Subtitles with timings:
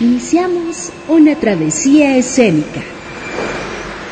[0.00, 2.82] iniciamos una travesía escénica.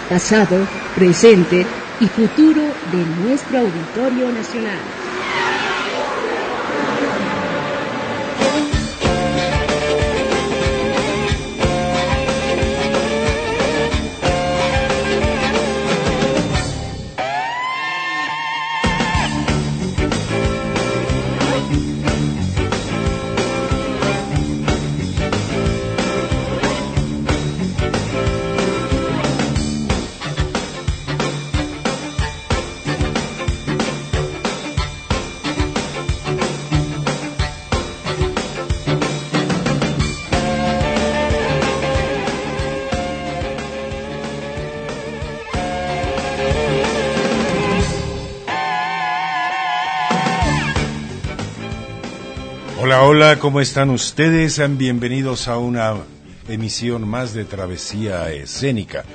[0.09, 0.67] Pasado,
[0.97, 1.65] presente
[2.01, 5.06] y futuro de nuestro Auditorio Nacional.
[53.19, 54.57] Hola, ¿cómo están ustedes?
[54.57, 55.95] Sean bienvenidos a una
[56.49, 59.07] emisión más de Travesía Escénica,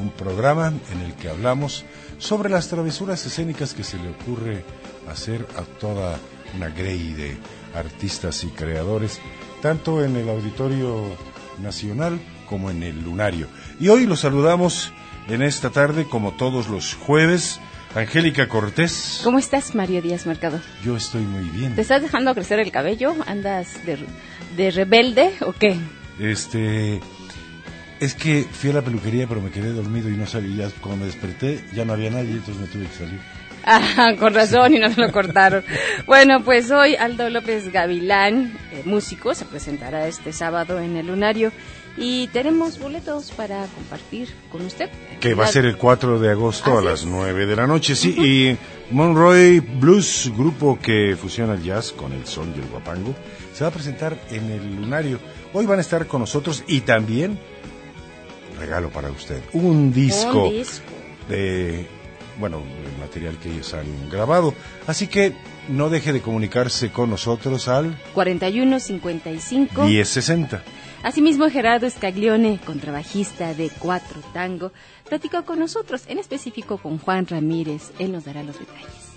[0.00, 1.84] un programa en el que hablamos
[2.16, 4.64] sobre las travesuras escénicas que se le ocurre
[5.10, 6.18] hacer a toda
[6.56, 7.36] una grey de
[7.74, 9.20] artistas y creadores,
[9.60, 11.02] tanto en el Auditorio
[11.62, 13.46] Nacional como en el Lunario.
[13.78, 14.90] Y hoy los saludamos
[15.28, 17.60] en esta tarde, como todos los jueves,
[17.94, 19.20] Angélica Cortés.
[19.24, 20.60] ¿Cómo estás, Mario Díaz Mercado?
[20.82, 21.74] Yo estoy muy bien.
[21.74, 23.16] ¿Te estás dejando crecer el cabello?
[23.26, 23.98] ¿Andas de,
[24.56, 25.76] de rebelde o qué?
[26.18, 27.00] Este.
[27.98, 30.56] Es que fui a la peluquería, pero me quedé dormido y no salí.
[30.56, 33.20] Ya cuando me desperté, ya no había nadie, entonces me tuve que salir.
[33.64, 35.64] Ah, con razón y no se lo cortaron.
[36.06, 41.52] bueno, pues hoy Aldo López Gavilán, eh, músico, se presentará este sábado en el Lunario
[41.96, 44.88] y tenemos boletos para compartir con usted.
[45.20, 48.10] Que va a ser el 4 de agosto a las 9 de la noche, sí.
[48.18, 48.56] Y
[48.94, 53.14] Monroy Blues, grupo que fusiona el jazz con el son y el guapango,
[53.54, 55.18] se va a presentar en el Lunario.
[55.52, 57.38] Hoy van a estar con nosotros y también,
[58.58, 60.84] regalo para usted, un disco, Un disco.
[61.28, 61.86] de,
[62.38, 64.54] bueno, el material que ellos han grabado.
[64.86, 65.34] Así que
[65.68, 69.82] no deje de comunicarse con nosotros al 4155.
[69.84, 70.62] 1060.
[71.02, 74.70] Asimismo, Gerardo Scaglione, contrabajista de Cuatro Tango,
[75.08, 77.92] platicó con nosotros, en específico con Juan Ramírez.
[77.98, 79.10] Él nos dará los detalles.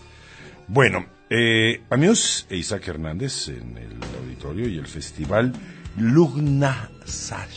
[0.67, 5.51] Bueno, eh, amigos, e Isaac Hernández en el auditorio y el festival
[5.97, 7.49] Lugnasar.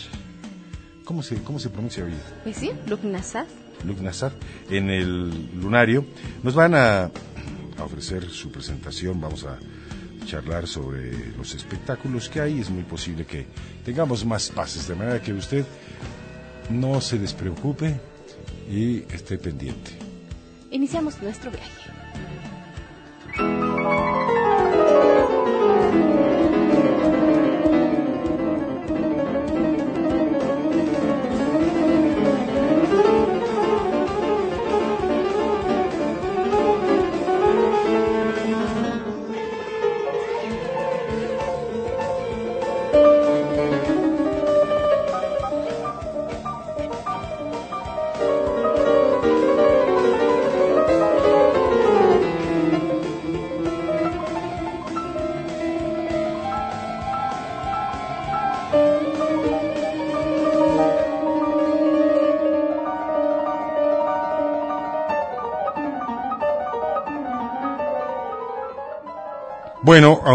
[1.05, 2.15] ¿Cómo se, cómo se pronuncia hoy?
[2.43, 3.47] Pues sí, Lugnasad.
[3.85, 4.33] Lugnasar,
[4.69, 6.05] en el lunario.
[6.43, 9.57] Nos van a, a ofrecer su presentación, vamos a
[10.27, 12.61] charlar sobre los espectáculos que hay.
[12.61, 13.47] Es muy posible que
[13.85, 15.65] tengamos más pases, de manera que usted
[16.69, 17.99] no se despreocupe
[18.71, 19.93] y esté pendiente.
[20.71, 21.87] Iniciamos nuestro viaje.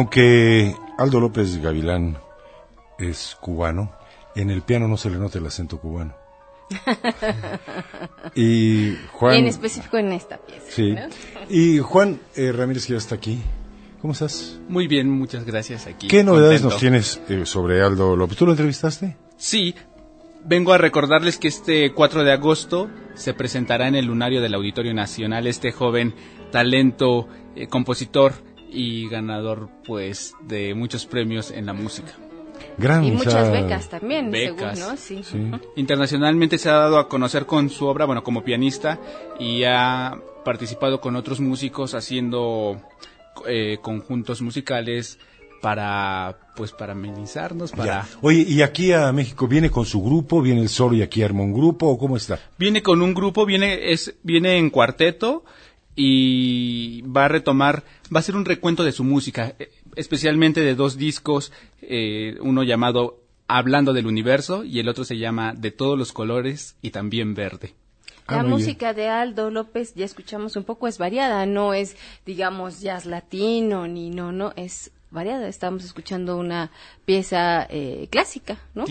[0.02, 2.18] Aunque Aldo López Gavilán
[2.98, 3.92] es cubano,
[4.36, 6.16] en el piano no se le nota el acento cubano.
[8.36, 10.66] y Juan, En específico en esta pieza.
[10.70, 10.94] sí.
[10.94, 11.02] ¿no?
[11.50, 13.44] Y Juan eh, Ramírez que ya está aquí.
[14.02, 14.60] ¿Cómo estás?
[14.68, 16.08] Muy bien, muchas gracias aquí.
[16.08, 16.74] ¿Qué novedades contento.
[16.74, 18.36] nos tienes eh, sobre Aldo López?
[18.38, 19.18] ¿Tú lo entrevistaste?
[19.38, 19.76] Sí,
[20.44, 24.96] vengo a recordarles que este 4 de agosto se presentará en el lunario del Auditorio
[24.96, 26.16] Nacional este joven
[26.52, 28.34] talento, eh, compositor
[28.72, 32.14] y ganador pues de muchos premios en la música.
[32.78, 34.78] Gran, Y o muchas sea, becas también, becas.
[34.80, 34.98] según, ¿no?
[34.98, 35.22] Sí.
[35.24, 35.38] Sí.
[35.76, 39.00] Internacionalmente se ha dado a conocer con su obra, bueno, como pianista
[39.40, 42.82] y ha participado con otros músicos haciendo
[43.48, 45.20] eh, conjuntos musicales
[45.62, 48.08] para pues para amenizarnos, para Ya.
[48.22, 50.42] Oye, ¿y aquí a México viene con su grupo?
[50.42, 51.88] ¿Viene el solo y aquí arma un grupo?
[51.88, 52.40] ¿O cómo está?
[52.58, 55.44] Viene con un grupo, viene, es, viene en cuarteto
[55.96, 57.84] y va a retomar,
[58.14, 62.64] va a hacer un recuento de su música, eh, especialmente de dos discos, eh, uno
[62.64, 67.34] llamado Hablando del Universo y el otro se llama De todos los colores y también
[67.34, 67.74] verde.
[68.28, 68.52] Ah, La bien.
[68.52, 73.88] música de Aldo López, ya escuchamos un poco, es variada, no es, digamos, jazz latino,
[73.88, 75.48] ni no, no, es variada.
[75.48, 76.72] Estamos escuchando una
[77.06, 78.86] pieza eh, clásica, ¿no?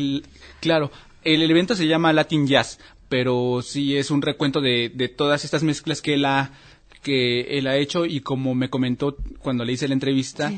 [0.60, 0.90] claro,
[1.22, 2.78] el, evento se llama Latin Jazz,
[3.08, 6.52] pero sí es un recuento de, de todas estas mezclas que él ha
[7.02, 10.52] que él ha hecho y como me comentó cuando le hice la entrevista,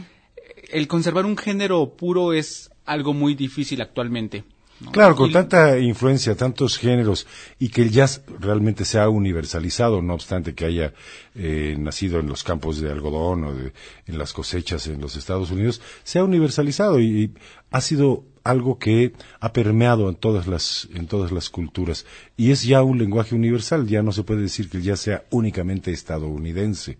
[0.70, 4.44] el conservar un género puro es algo muy difícil actualmente.
[4.90, 7.26] Claro, con tanta influencia, tantos géneros,
[7.58, 10.92] y que el jazz realmente se ha universalizado, no obstante que haya
[11.34, 15.80] eh, nacido en los campos de algodón o en las cosechas en los Estados Unidos,
[16.02, 17.32] se ha universalizado y,
[17.70, 22.06] ha sido algo que ha permeado en todas las en todas las culturas.
[22.36, 25.92] Y es ya un lenguaje universal ya no se puede decir que jazz sea únicamente
[25.92, 26.98] estadounidense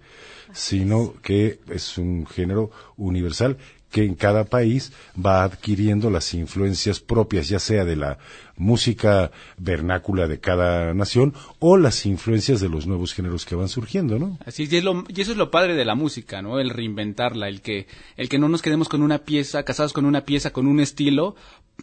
[0.52, 3.56] sino que es un género universal
[3.92, 8.18] que en cada país va adquiriendo las influencias propias, ya sea de la
[8.56, 14.18] música vernácula de cada nación o las influencias de los nuevos géneros que van surgiendo,
[14.18, 14.38] ¿no?
[14.46, 16.58] Así es, y, eso es lo padre de la música, ¿no?
[16.58, 17.86] El reinventarla, el que,
[18.16, 21.36] el que no nos quedemos con una pieza, casados con una pieza, con un estilo,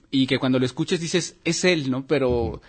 [0.10, 2.06] y que cuando lo escuches dices, es él, ¿no?
[2.08, 2.62] Pero...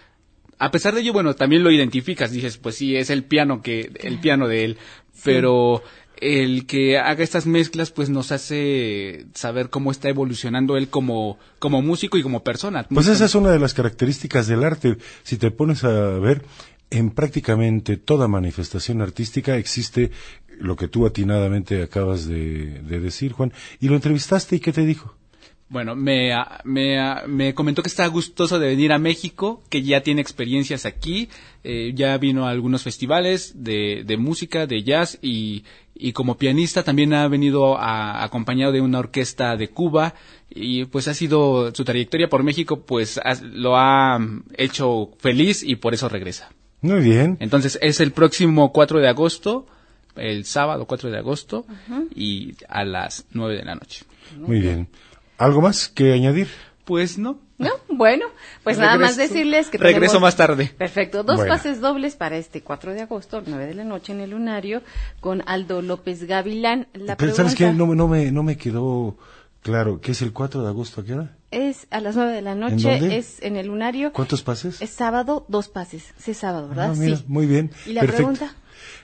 [0.62, 3.90] A pesar de ello, bueno, también lo identificas, dices, pues sí, es el piano que,
[4.02, 4.78] el piano de él,
[5.24, 5.82] pero
[6.20, 11.82] el que haga estas mezclas pues nos hace saber cómo está evolucionando él como, como
[11.82, 12.86] músico y como persona.
[12.88, 14.98] Pues esa es una de las características del arte.
[15.22, 16.44] Si te pones a ver,
[16.90, 20.10] en prácticamente toda manifestación artística existe
[20.58, 23.52] lo que tú atinadamente acabas de, de decir, Juan.
[23.80, 25.16] Y lo entrevistaste y ¿qué te dijo?
[25.70, 26.32] Bueno, me,
[26.64, 31.28] me, me, comentó que está gustoso de venir a México, que ya tiene experiencias aquí,
[31.62, 35.62] eh, ya vino a algunos festivales de, de música, de jazz y,
[36.00, 40.14] y, como pianista también ha venido acompañado de una orquesta de Cuba
[40.48, 44.18] y pues ha sido su trayectoria por México pues lo ha
[44.56, 46.50] hecho feliz y por eso regresa.
[46.80, 47.36] Muy bien.
[47.40, 49.66] Entonces es el próximo 4 de agosto,
[50.16, 51.66] el sábado 4 de agosto
[52.14, 54.04] y a las 9 de la noche.
[54.38, 54.88] Muy bien.
[55.38, 56.48] ¿Algo más que añadir?
[56.84, 57.38] Pues no.
[57.60, 58.24] No, bueno,
[58.64, 60.72] pues nada más decirles que regreso más tarde.
[60.78, 64.30] Perfecto, dos pases dobles para este 4 de agosto, 9 de la noche en el
[64.30, 64.82] Lunario
[65.20, 66.88] con Aldo López Gavilán.
[66.94, 69.18] La Pero sabes qué, no, no me no me quedó
[69.62, 71.36] claro, ¿qué es el 4 de agosto a qué hora?
[71.50, 74.14] Es a las 9 de la noche, es en el Lunario.
[74.14, 74.80] ¿Cuántos pases?
[74.80, 76.14] Es sábado, dos pases.
[76.16, 76.92] Sí, es sábado, ¿verdad?
[76.92, 77.24] Ah, sí.
[77.26, 77.72] Muy bien.
[77.84, 78.54] ¿Y la pregunta?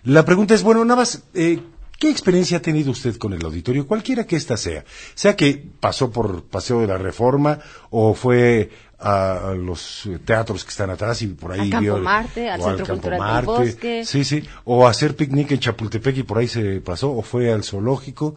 [0.03, 1.61] La pregunta es, bueno, nada más, eh,
[1.99, 4.85] ¿Qué experiencia ha tenido usted con el auditorio, cualquiera que ésta sea?
[5.15, 7.59] Sea que pasó por Paseo de la Reforma
[7.91, 12.63] o fue a los teatros que están atrás y por ahí al Campo Marte, al
[12.63, 14.05] Centro Cultural del Bosque.
[14.05, 17.53] Sí, sí, o a hacer picnic en Chapultepec y por ahí se pasó, o fue
[17.53, 18.37] al zoológico,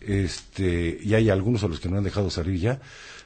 [0.00, 2.80] este, y hay algunos a los que no han dejado salir ya.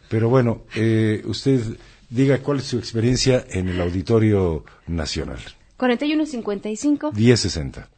[0.08, 1.60] Pero bueno, eh, usted
[2.08, 5.40] diga cuál es su experiencia en el Auditorio Nacional.
[5.76, 7.88] 4155 1060.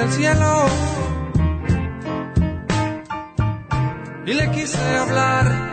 [0.00, 0.66] Al cielo
[4.24, 5.72] y le quise hablar.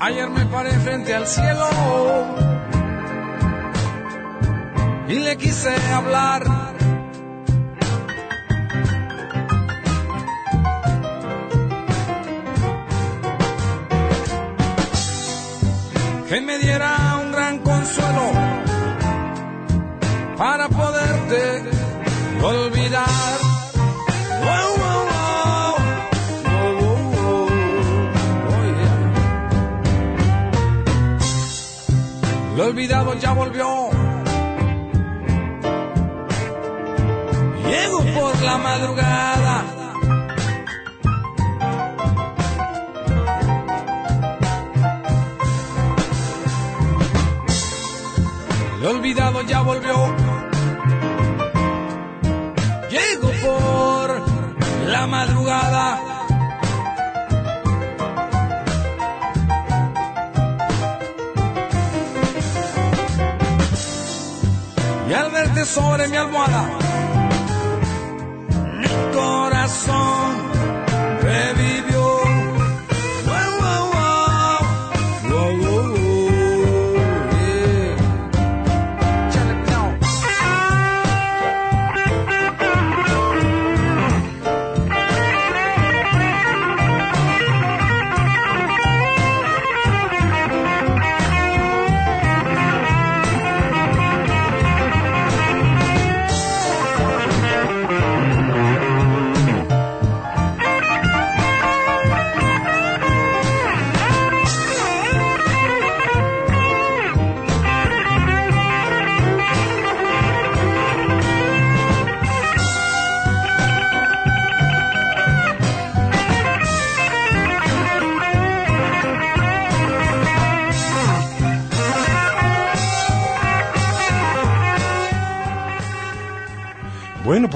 [0.00, 1.69] Ayer me paré frente al cielo
[32.70, 33.90] olvidado ya volvió.
[37.66, 39.64] Llego por la madrugada.
[48.80, 50.14] Lo olvidado ya volvió.
[52.88, 54.22] Llego por
[54.86, 56.09] la madrugada.
[65.10, 66.70] Y al verte sobre mi almohada,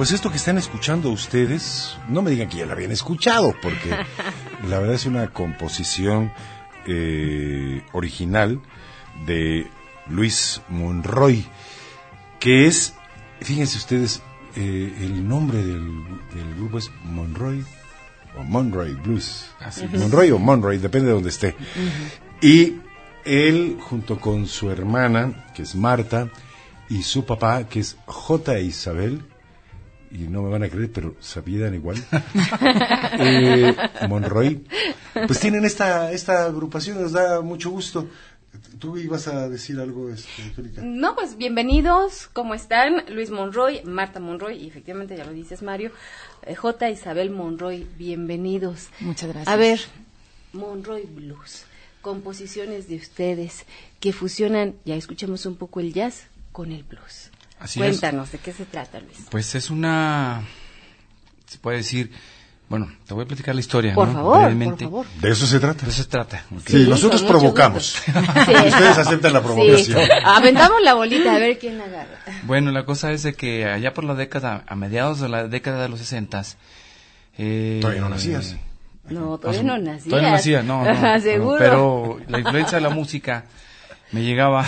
[0.05, 3.89] pues esto que están escuchando ustedes, no me digan que ya la habían escuchado, porque
[4.69, 6.31] la verdad es una composición
[6.87, 8.61] eh, original
[9.25, 9.67] de
[10.11, 11.47] Luis Monroy,
[12.39, 12.93] que es,
[13.41, 14.21] fíjense ustedes,
[14.57, 17.65] eh, el nombre del, del grupo es Monroy
[18.39, 19.47] o Monroy Blues.
[19.91, 21.57] Monroy o Monroy, depende de donde esté.
[22.43, 22.75] Y
[23.25, 26.29] él, junto con su hermana, que es Marta,
[26.91, 28.61] y su papá, que es J.
[28.61, 29.25] Isabel,
[30.15, 31.97] y no me van a creer, pero se apellidan igual,
[33.19, 33.75] eh,
[34.09, 34.65] Monroy,
[35.27, 38.09] pues tienen esta, esta agrupación, nos da mucho gusto.
[38.79, 40.83] ¿Tú ibas a decir algo, este, Angélica?
[40.85, 43.05] No, pues bienvenidos, ¿cómo están?
[43.09, 45.91] Luis Monroy, Marta Monroy, y efectivamente ya lo dices Mario,
[46.43, 46.91] eh, J.
[46.91, 48.91] Isabel Monroy, bienvenidos.
[49.01, 49.49] Muchas gracias.
[49.49, 49.81] A ver,
[50.53, 51.65] Monroy Blues,
[52.03, 53.65] composiciones de ustedes
[53.99, 57.33] que fusionan, ya escuchemos un poco el jazz con el blues.
[57.65, 57.99] Así es.
[57.99, 59.17] Cuéntanos, ¿de qué se trata, Luis?
[59.31, 60.43] Pues es una,
[61.47, 62.11] se puede decir,
[62.69, 64.13] bueno, te voy a platicar la historia, Por ¿no?
[64.13, 65.07] favor, por favor.
[65.19, 65.87] De eso se trata.
[65.87, 66.45] De eso se trata.
[66.67, 68.03] Sí, Sí, nosotros provocamos.
[68.07, 68.11] Y
[68.69, 69.99] ustedes aceptan la provocación.
[69.99, 70.11] Sí.
[70.27, 72.19] Aventamos la bolita a ver quién la agarra.
[72.43, 75.81] Bueno, la cosa es de que allá por la década, a mediados de la década
[75.85, 76.59] de los sesentas,
[77.39, 78.57] eh, Todavía no nacías.
[79.09, 80.11] No, todavía no nacía.
[80.11, 81.21] Todavía no nacía, no, no.
[81.21, 81.59] Seguro.
[81.59, 83.47] Pero la influencia de la música
[84.13, 84.65] me llegaba.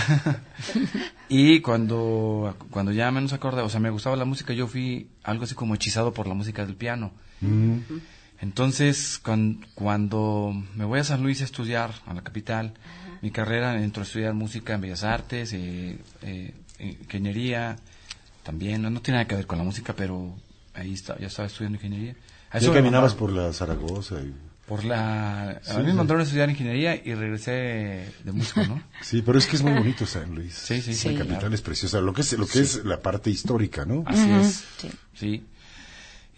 [1.28, 5.45] y cuando, cuando ya menos acordé, o sea, me gustaba la música, yo fui algo
[5.45, 7.12] así como hechizado por la música del piano.
[7.40, 7.78] Mm.
[8.40, 12.75] Entonces, cuan- cuando me voy a San Luis a estudiar, a la capital,
[13.23, 17.76] mi carrera, entro a estudiar música en Bellas Artes, eh, eh, ingeniería,
[18.43, 20.35] también, no, no tiene nada que ver con la música, pero
[20.75, 22.14] ahí está, ya estaba estudiando ingeniería.
[22.61, 24.16] Ya caminabas por la Zaragoza.
[24.21, 24.35] y-
[24.66, 25.61] por la...
[25.62, 25.96] Sí, a mí me sí.
[25.96, 28.82] mandaron a estudiar ingeniería y regresé de músico, ¿no?
[29.02, 30.54] Sí, pero es que es muy bonito San Luis.
[30.54, 31.54] Sí, sí, La sí, capital claro.
[31.54, 32.00] es preciosa.
[32.00, 34.02] Lo que es, lo que es la parte histórica, ¿no?
[34.06, 34.64] Así es.
[34.78, 34.90] Sí.
[35.14, 35.44] Sí.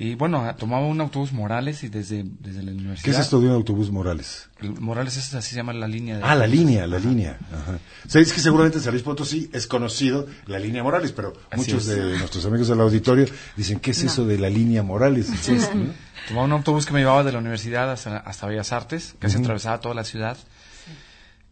[0.00, 3.04] Y bueno, tomaba un autobús Morales y desde, desde la universidad...
[3.04, 4.48] ¿Qué es esto de un autobús Morales?
[4.60, 6.22] El Morales es así se llama la línea de...
[6.22, 7.36] Ah, la línea, la línea.
[7.50, 7.80] Ajá.
[8.06, 11.88] Sabéis que seguramente en San Luis Potosí es conocido la línea Morales, pero Así muchos
[11.88, 11.96] es.
[11.96, 15.30] de nuestros amigos del auditorio dicen, ¿qué es eso de la línea Morales?
[15.30, 15.92] ¿no?
[16.28, 19.44] Tomaba un autobús que me llevaba de la universidad hasta, hasta Bellas Artes, casi Ujú.
[19.44, 20.36] atravesaba toda la ciudad.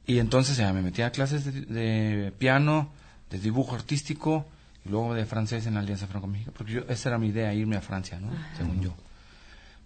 [0.06, 2.90] Y entonces ya me metía a clases de, de piano,
[3.30, 4.46] de dibujo artístico
[4.84, 7.76] y luego de francés en la Alianza Franco-México, porque yo, esa era mi idea, irme
[7.76, 8.28] a Francia, ¿no?
[8.56, 8.94] Según yo.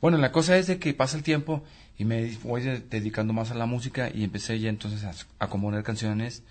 [0.02, 1.62] Bueno, la cosa es de que pasa el tiempo
[1.98, 5.12] y me voy de- dedicando más a la música y empecé ya entonces a,
[5.44, 6.42] a componer canciones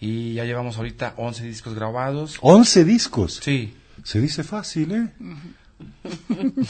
[0.00, 2.38] y ya llevamos ahorita 11 discos grabados.
[2.40, 3.40] 11 discos.
[3.42, 5.08] Sí, Se dice fácil, ¿eh?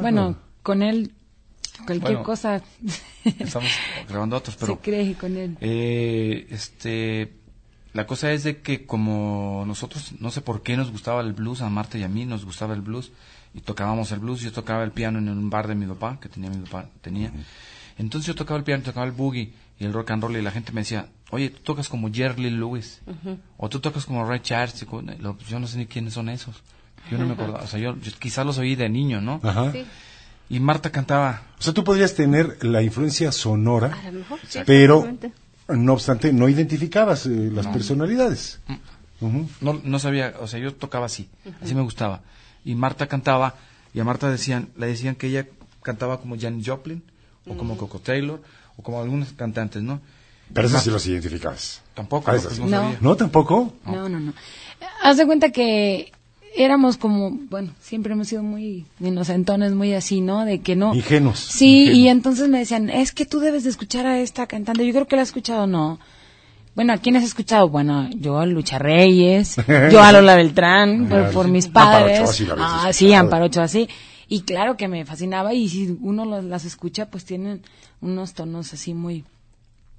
[0.00, 1.12] Bueno, con él,
[1.86, 2.62] cualquier Bueno, cosa
[3.24, 3.70] estamos
[4.08, 4.74] grabando otros, pero...
[4.74, 5.56] se cree con él.
[5.60, 7.32] Eh, este,
[7.92, 11.62] la cosa es de que como nosotros, no sé por qué nos gustaba el blues,
[11.62, 13.12] a Marta y a mí nos gustaba el blues,
[13.54, 16.28] y tocábamos el blues, yo tocaba el piano en un bar de mi papá, que
[16.28, 17.32] tenía mi papá, tenía.
[17.96, 20.50] Entonces yo tocaba el piano, tocaba el boogie y el rock and roll, y la
[20.50, 23.00] gente me decía, oye, tú tocas como Jerry Lee Lewis,
[23.56, 26.62] o tú tocas como Ray Charles, y yo no sé ni quiénes son esos.
[27.10, 29.40] Yo no me acordaba, o sea, yo, yo quizás los oí de niño, ¿no?
[29.42, 29.72] Ajá.
[29.72, 29.84] Sí.
[30.50, 34.60] Y Marta cantaba, O sea, tú podrías tener la influencia sonora, A lo mejor, sí,
[34.66, 35.06] pero
[35.68, 38.60] no obstante no identificabas eh, las personalidades.
[39.20, 39.48] Ujú.
[39.60, 41.28] no, no sabía, o sea, yo tocaba así,
[41.62, 42.20] así me gustaba.
[42.64, 43.54] Y Marta cantaba,
[43.94, 45.46] y a Marta decían, le decían que ella
[45.82, 47.02] cantaba como Janis Joplin,
[47.46, 48.42] o como Coco Taylor,
[48.76, 50.00] o como algunos cantantes, ¿no?
[50.52, 51.80] Pero eso sí los identificabas.
[51.94, 52.60] Tampoco, Ah, no, pues sí.
[52.62, 52.96] no No.
[53.00, 53.74] ¿No tampoco?
[53.86, 54.32] No, no, no.
[55.02, 56.12] Haz de cuenta que
[56.56, 60.44] éramos como, bueno, siempre hemos sido muy inocentones, muy así, ¿no?
[60.44, 60.94] De que no.
[60.94, 61.38] Ingenuos.
[61.38, 61.98] Sí, Ingenuos.
[61.98, 64.86] y entonces me decían, es que tú debes de escuchar a esta cantante.
[64.86, 65.98] Yo creo que la has escuchado, no.
[66.74, 67.68] Bueno, ¿a quién has escuchado?
[67.68, 69.56] Bueno, yo a Lucha Reyes,
[69.92, 71.52] yo a Lola Beltrán, por, Claro, por sí.
[71.52, 72.20] mis Amparo padres.
[72.20, 73.88] Ochoa sí ah, sí, Amparo Ochoa, sí.
[74.28, 77.62] Y claro que me fascinaba y si uno las escucha, pues tienen
[78.00, 79.24] unos tonos así muy,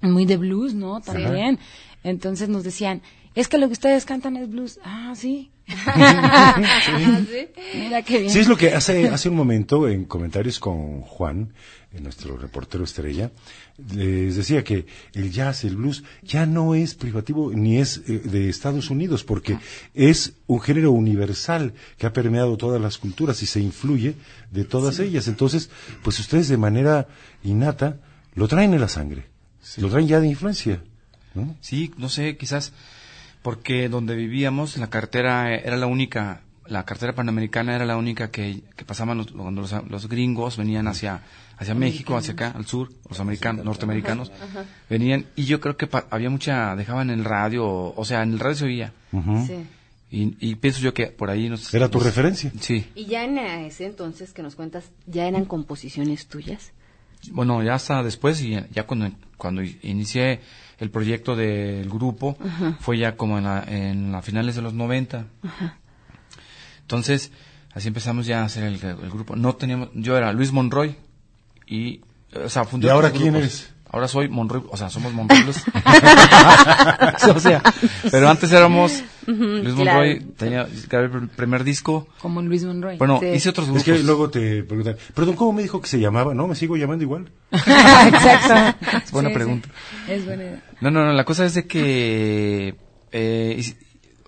[0.02, 1.00] muy de blues, ¿no?
[1.00, 1.58] También.
[2.04, 3.02] Entonces nos decían,
[3.34, 4.78] es que lo que ustedes cantan es blues.
[4.84, 5.50] Ah, sí.
[7.74, 8.30] Mira qué bien.
[8.30, 11.52] Sí, es lo que hace, hace un momento en comentarios con Juan,
[11.92, 13.32] eh, nuestro reportero estrella,
[13.92, 18.48] les decía que el jazz, el blues, ya no es privativo ni es eh, de
[18.48, 19.58] Estados Unidos, porque
[19.92, 24.14] es un género universal que ha permeado todas las culturas y se influye
[24.52, 25.26] de todas ellas.
[25.26, 25.68] Entonces,
[26.02, 27.08] pues ustedes de manera
[27.42, 27.98] innata
[28.34, 29.26] lo traen en la sangre,
[29.78, 30.84] lo traen ya de influencia.
[31.34, 31.56] ¿no?
[31.60, 32.72] Sí, no sé, quizás
[33.46, 38.28] porque donde vivíamos, la carretera eh, era la única, la carretera panamericana era la única
[38.32, 41.20] que, que pasaban los, cuando los, los gringos venían hacia,
[41.56, 44.32] hacia México, hacia acá, al sur, los americanos, norteamericanos,
[44.90, 48.32] venían, y yo creo que pa- había mucha, dejaban en el radio, o sea, en
[48.32, 49.46] el radio se oía, Ujú.
[49.46, 49.54] Sí.
[50.10, 51.72] y, y pienso yo que por ahí nos...
[51.72, 52.50] Era tu nos- referencia.
[52.60, 56.72] Sí, Y ya en ese entonces que nos cuentas, ¿ya eran composiciones tuyas?
[57.30, 60.40] bueno, ya hasta después, y ya cuando, cuando inicié
[60.78, 62.36] el proyecto del grupo,
[62.80, 65.26] fue ya como en la, en la finales de los 90.
[66.82, 67.32] Entonces,
[67.72, 69.36] así empezamos ya a hacer el, el grupo.
[69.36, 70.96] No teníamos, yo era Luis Monroy
[71.66, 72.00] y,
[72.34, 73.40] o sea, fundé ¿Y ahora quién grupos.
[73.42, 73.74] eres?
[73.90, 75.62] Ahora soy Monroy, o sea, somos Monroy Blues.
[77.36, 77.62] o sea,
[78.10, 80.00] pero antes éramos Luis claro.
[80.00, 82.08] Monroy, tenía, grabé el primer disco.
[82.20, 82.96] Como Luis Monroy.
[82.98, 83.26] Bueno, Sí.
[83.28, 83.84] hice otros Es grupos.
[83.84, 86.34] que luego te preguntan, perdón, ¿cómo me dijo que se llamaba?
[86.34, 87.30] No, me sigo llamando igual.
[87.52, 88.86] Exacto.
[89.04, 89.68] Es buena Sí, pregunta.
[90.06, 90.12] sí.
[90.12, 90.62] Es buena idea.
[90.80, 92.74] No, no, no, la cosa es de que
[93.12, 93.74] eh,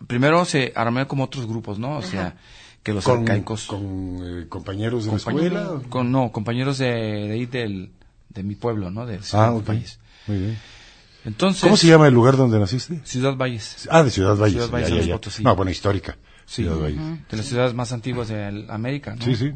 [0.06, 1.96] primero se armé como otros grupos, ¿no?
[1.98, 2.36] O sea,
[2.82, 3.66] que los con, arcaicos.
[3.66, 5.70] con eh, compañeros de la escuela.
[5.90, 7.90] con- no, compañeros de, de ahí del,
[8.30, 9.06] de mi pueblo, ¿no?
[9.06, 9.66] De Ah, Ciudad ok.
[9.66, 9.98] Valles.
[10.26, 10.58] Muy bien.
[11.24, 13.00] Entonces, ¿Cómo se llama el lugar donde naciste?
[13.04, 13.88] Ciudad Valles.
[13.90, 14.54] Ah, de Ciudad Valles.
[14.54, 15.12] Ciudad Valles, ya, ya, San ya.
[15.12, 15.42] Luis Potosí.
[15.44, 16.16] No, bueno, histórica.
[16.46, 16.62] Sí.
[16.62, 17.28] Ciudad Valles.
[17.30, 19.24] De las ciudades más antiguas de América, ¿no?
[19.24, 19.52] Sí, sí.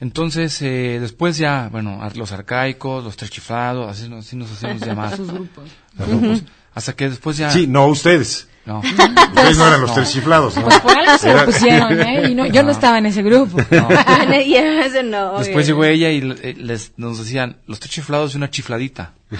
[0.00, 4.50] Entonces, eh, después ya, bueno, ar- los arcaicos, los tres chiflados, así, nos- así nos
[4.50, 5.16] hacemos llamar.
[5.16, 5.70] Sus grupos.
[5.96, 6.42] Los grupos.
[6.74, 7.50] Hasta que después ya...
[7.50, 8.48] Sí, no ustedes.
[8.66, 8.78] No.
[8.80, 9.94] Ustedes no eran los No.
[9.94, 10.62] tres chiflados, ¿no?
[10.64, 12.30] Pues por algo se lo pusieron, ¿eh?
[12.30, 13.58] Y no, yo no estaba en ese grupo.
[13.70, 13.88] no.
[15.38, 15.60] Después obvio.
[15.60, 19.12] llegó ella y eh, les, nos decían, los tres chiflados y una chifladita.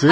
[0.00, 0.06] ¿Sí?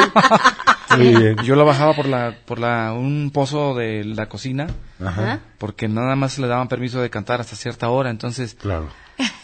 [0.97, 1.37] Muy bien.
[1.45, 4.67] Yo la bajaba por la, por la, un pozo de la cocina,
[5.05, 5.41] Ajá.
[5.59, 8.89] porque nada más le daban permiso de cantar hasta cierta hora, entonces, Claro.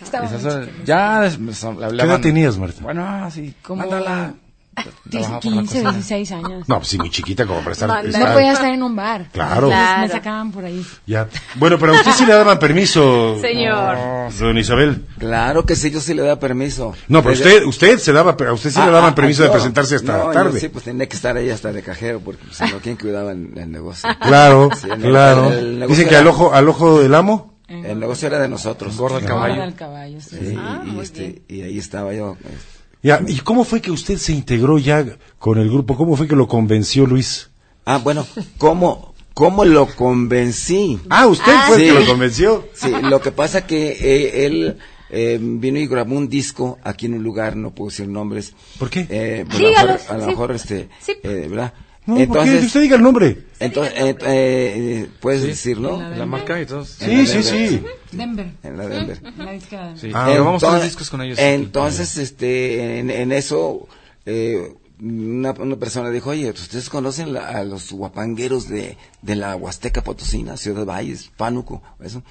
[0.00, 2.80] Estaba esas ya ¿Qué edad tenías, Marta?
[2.82, 4.32] Bueno, sí, Como mándala.
[4.76, 5.92] La bajaba por la 15, cocina.
[5.92, 6.68] 16 años.
[6.68, 7.88] No, pues sí, muy chiquita como para estar...
[7.88, 8.08] Manda.
[8.10, 9.26] estar- No podía estar en un bar.
[9.32, 9.66] Claro.
[9.68, 10.12] Entonces Me Claro.
[10.12, 10.86] sacaban por ahí.
[11.06, 11.28] Ya.
[11.54, 13.96] Bueno, pero a usted sí le daban permiso, Señor.
[14.38, 15.06] don Isabel.
[15.18, 16.94] Claro que sí, yo sí le da permiso.
[17.08, 19.48] No, pero usted, usted se daba, a usted sí le Ah, daban ah, permiso yo-
[19.48, 20.60] de presentarse hasta no, yo tarde.
[20.60, 23.32] sí, pues tenía que estar ahí hasta de cajero, porque pues, si no, ¿quién cuidaba
[23.32, 24.08] el, el negocio?
[24.20, 25.46] Claro, Sí, el- claro.
[25.52, 27.54] el- el negocio Dicen que era- al ojo, al ojo del amo.
[27.68, 28.96] El negocio era de nosotros.
[28.96, 29.64] Gordo el Guarda caballo.
[29.64, 30.36] el caballo, sí.
[30.38, 32.36] Sí, Ah, y, muy este, y ahí estaba yo.
[32.44, 32.75] este,
[33.06, 35.06] Ya, ¿y cómo fue que usted se integró ya
[35.38, 35.96] con el grupo?
[35.96, 37.50] ¿Cómo fue que lo convenció Luis?
[37.84, 38.26] Ah, bueno,
[38.58, 40.98] ¿cómo, cómo lo convencí?
[41.08, 42.68] Ah, usted Ah, fue el que lo convenció.
[42.74, 44.76] Sí, lo que pasa que eh, él
[45.10, 48.54] eh, vino y grabó un disco aquí en un lugar, no puedo decir nombres.
[48.76, 49.06] ¿Por qué?
[49.08, 50.30] Eh, Dígalos, a lo mejor, a lo sí.
[50.30, 51.12] mejor, este, Sí.
[51.22, 51.74] eh, ¿verdad?
[52.06, 52.22] No, ¿por qué?
[52.22, 53.38] entonces, Usted diga el nombre.
[53.58, 56.00] entonces, eh, eh, puedes decirlo.
[56.00, 57.00] En La marca y todos.
[57.02, 58.16] En Sí, la sí, Denver, sí.
[58.16, 58.46] Denver.
[58.62, 59.20] En la Denver.
[59.24, 59.96] En la.
[59.96, 60.10] Sí.
[60.14, 61.38] Ah, grabamos tres Entonces- discos con ellos.
[61.38, 63.88] Entonces, este, en, en eso,
[64.24, 69.36] eh, una, una persona dijo, oye, pues, ¿ustedes conocen la- a los guapangueros de, de
[69.36, 72.22] la Huasteca Potosina, Ciudad Valles, Pánuco, eso?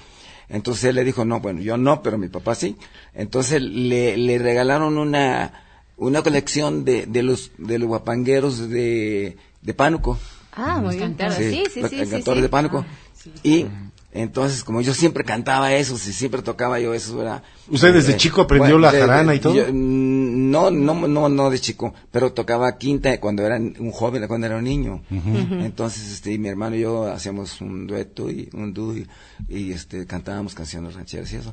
[0.48, 2.76] Entonces él le dijo, no, bueno, yo no, pero mi papá sí.
[3.14, 5.64] Entonces le, le regalaron una,
[5.96, 10.18] una colección de, de los, de los guapangueros de, de Pánuco.
[10.52, 11.34] Ah, muy bien, claro.
[11.34, 11.88] Sí, sí, sí.
[11.88, 12.42] sí, cantores sí.
[12.42, 12.84] de Pánuco.
[13.42, 13.66] Y
[14.12, 17.42] Entonces, como yo siempre cantaba eso, si siempre tocaba yo eso, era...
[17.68, 19.54] ¿Usted desde eh, chico aprendió la jarana y todo?
[19.54, 24.46] yo, no, no, no, no de chico, pero tocaba quinta cuando era un joven, cuando
[24.46, 25.02] era un niño.
[25.10, 29.06] Entonces, este, y mi hermano y yo hacíamos un dueto y un dúo y,
[29.48, 31.52] y, este, cantábamos canciones rancheras y eso.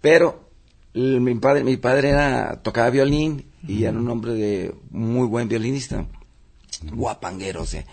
[0.00, 0.48] Pero
[0.94, 5.48] el- mi padre, mi padre era, tocaba violín y era un hombre de muy buen
[5.48, 6.06] violinista,
[6.92, 7.84] guapanguero, o sea.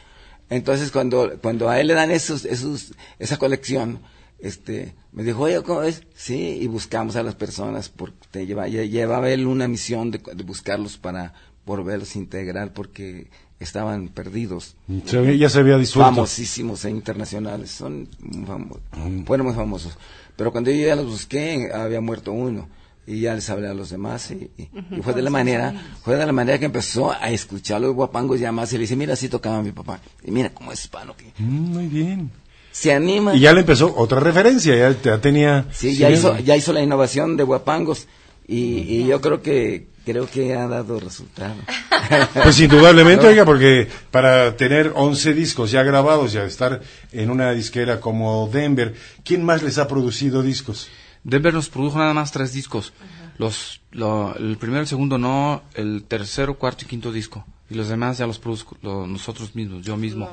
[0.50, 4.00] Entonces cuando, cuando a él le dan esos, esos, esa colección,
[4.40, 6.04] este, me dijo, oye, ¿cómo es?
[6.16, 10.44] Sí, y buscamos a las personas, porque lleva, lle- llevaba él una misión de, de
[10.44, 11.34] buscarlos para
[11.66, 14.76] volverlos a integrar porque estaban perdidos.
[15.06, 16.10] Se había- ya se había disuelto.
[16.16, 18.10] Famosísimos e internacionales, son
[18.48, 18.82] famosos,
[19.26, 19.98] fueron muy famosos.
[20.36, 22.68] Pero cuando yo ya los busqué, había muerto uno.
[23.12, 26.16] Y ya les hablé a los demás y, y- y fue de la manera, fue
[26.16, 29.14] de la manera que empezó a escuchar los guapangos ya más y le dice, mira,
[29.14, 30.00] así tocaba mi papá.
[30.24, 32.32] Y mira cómo es hispano que Mm, muy bien.
[32.72, 33.36] se anima.
[33.36, 35.66] Y ya le empezó otra referencia, ya, ya tenía...
[35.74, 38.08] Sí, ya hizo, ya hizo la innovación de guapangos
[38.48, 41.56] y, y yo creo que creo que ha dado resultado.
[42.44, 48.00] Pues indudablemente, oiga, porque para tener 11 discos ya grabados y estar en una disquera
[48.02, 48.94] como Denver,
[49.24, 50.88] ¿quién más les ha producido discos?
[51.24, 52.94] Denver nos produjo nada más tres discos.
[53.38, 57.46] Los, lo- el primero, el segundo no, el tercero, cuarto y quinto disco.
[57.70, 60.30] Y los demás ya los produzco lo- nosotros mismos, yo mismo.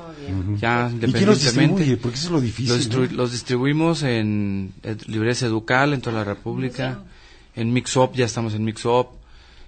[0.58, 1.96] Ya ¿Y quién los independientemente.
[1.98, 2.74] Porque eso es lo difícil.
[2.74, 3.16] Los, distribu- ¿no?
[3.16, 7.02] los distribuimos en eh, Librería Educal, en toda la República.
[7.54, 9.08] En Mixup, ya estamos en Mixup.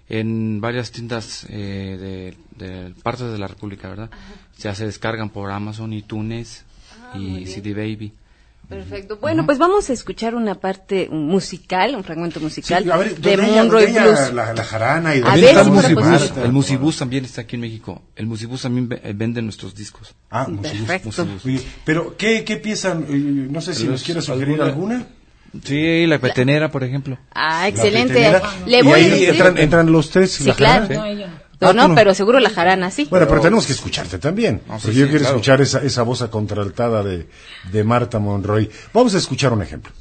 [0.08, 4.10] En varias tiendas eh, de, de partes de la República, ¿verdad?
[4.58, 6.64] Ya se descargan por Amazon, iTunes
[7.14, 8.12] y CD Baby.
[8.70, 9.18] Perfecto.
[9.20, 13.36] Bueno, pues vamos a escuchar una parte musical, un fragmento Sí, musical a ver, de
[13.36, 14.32] Monroy ella Blues.
[14.32, 16.44] La, la jarana y A ver está el posible.
[16.44, 18.02] El Musibus también está aquí en México.
[18.14, 20.14] El Musibus también eh, vende nuestros discos.
[20.30, 20.86] Ah, Musibus.
[20.86, 21.26] Perfecto.
[21.84, 23.04] Pero, ¿qué, qué piensan?
[23.08, 25.06] Eh, No sé si nos Los- quiere sugerir alguna- alguna.
[25.64, 27.18] Sí, la petenera, por ejemplo.
[27.34, 28.32] Ah, excelente.
[28.66, 29.28] Le y voy a decir.
[29.30, 30.30] entran, entran los tres.
[30.30, 30.82] Sí, la claro.
[30.86, 31.00] jarana.
[31.00, 31.49] No, ella no.
[31.60, 31.94] No, Ah, no, no.
[31.94, 33.06] pero seguro la jarana sí.
[33.10, 34.62] Bueno, pero tenemos que escucharte también.
[34.64, 35.36] Sí, porque yo sí, quiero claro.
[35.36, 37.28] escuchar esa, esa voz contraltada de,
[37.70, 38.70] de Marta Monroy.
[38.94, 39.92] Vamos a escuchar un ejemplo.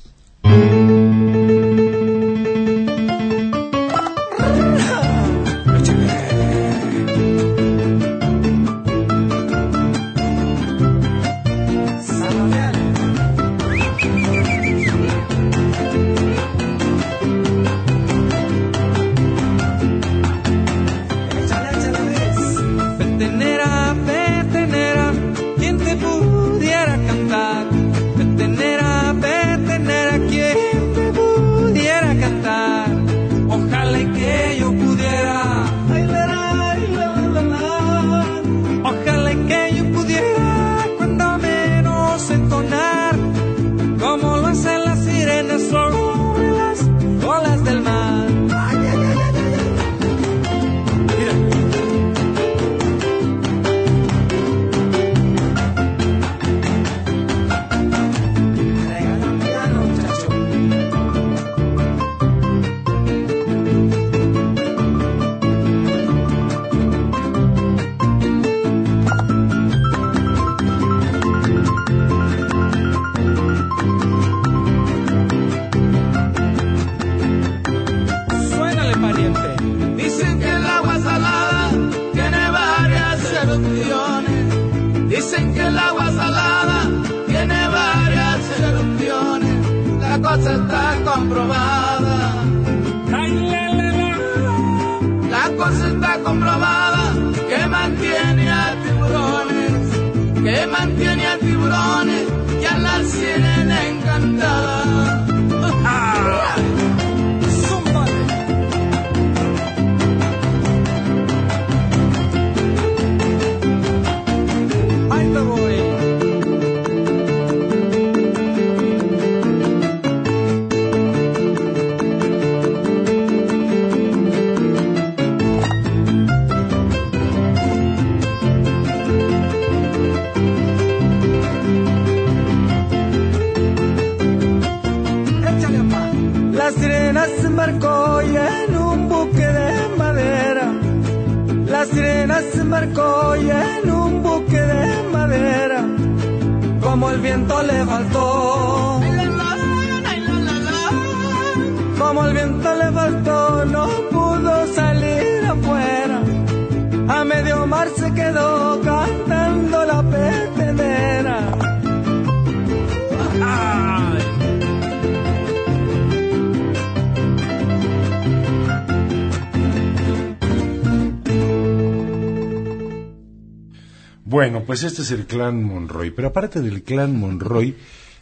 [174.69, 177.75] Pues este es el clan Monroy, pero aparte del clan Monroy,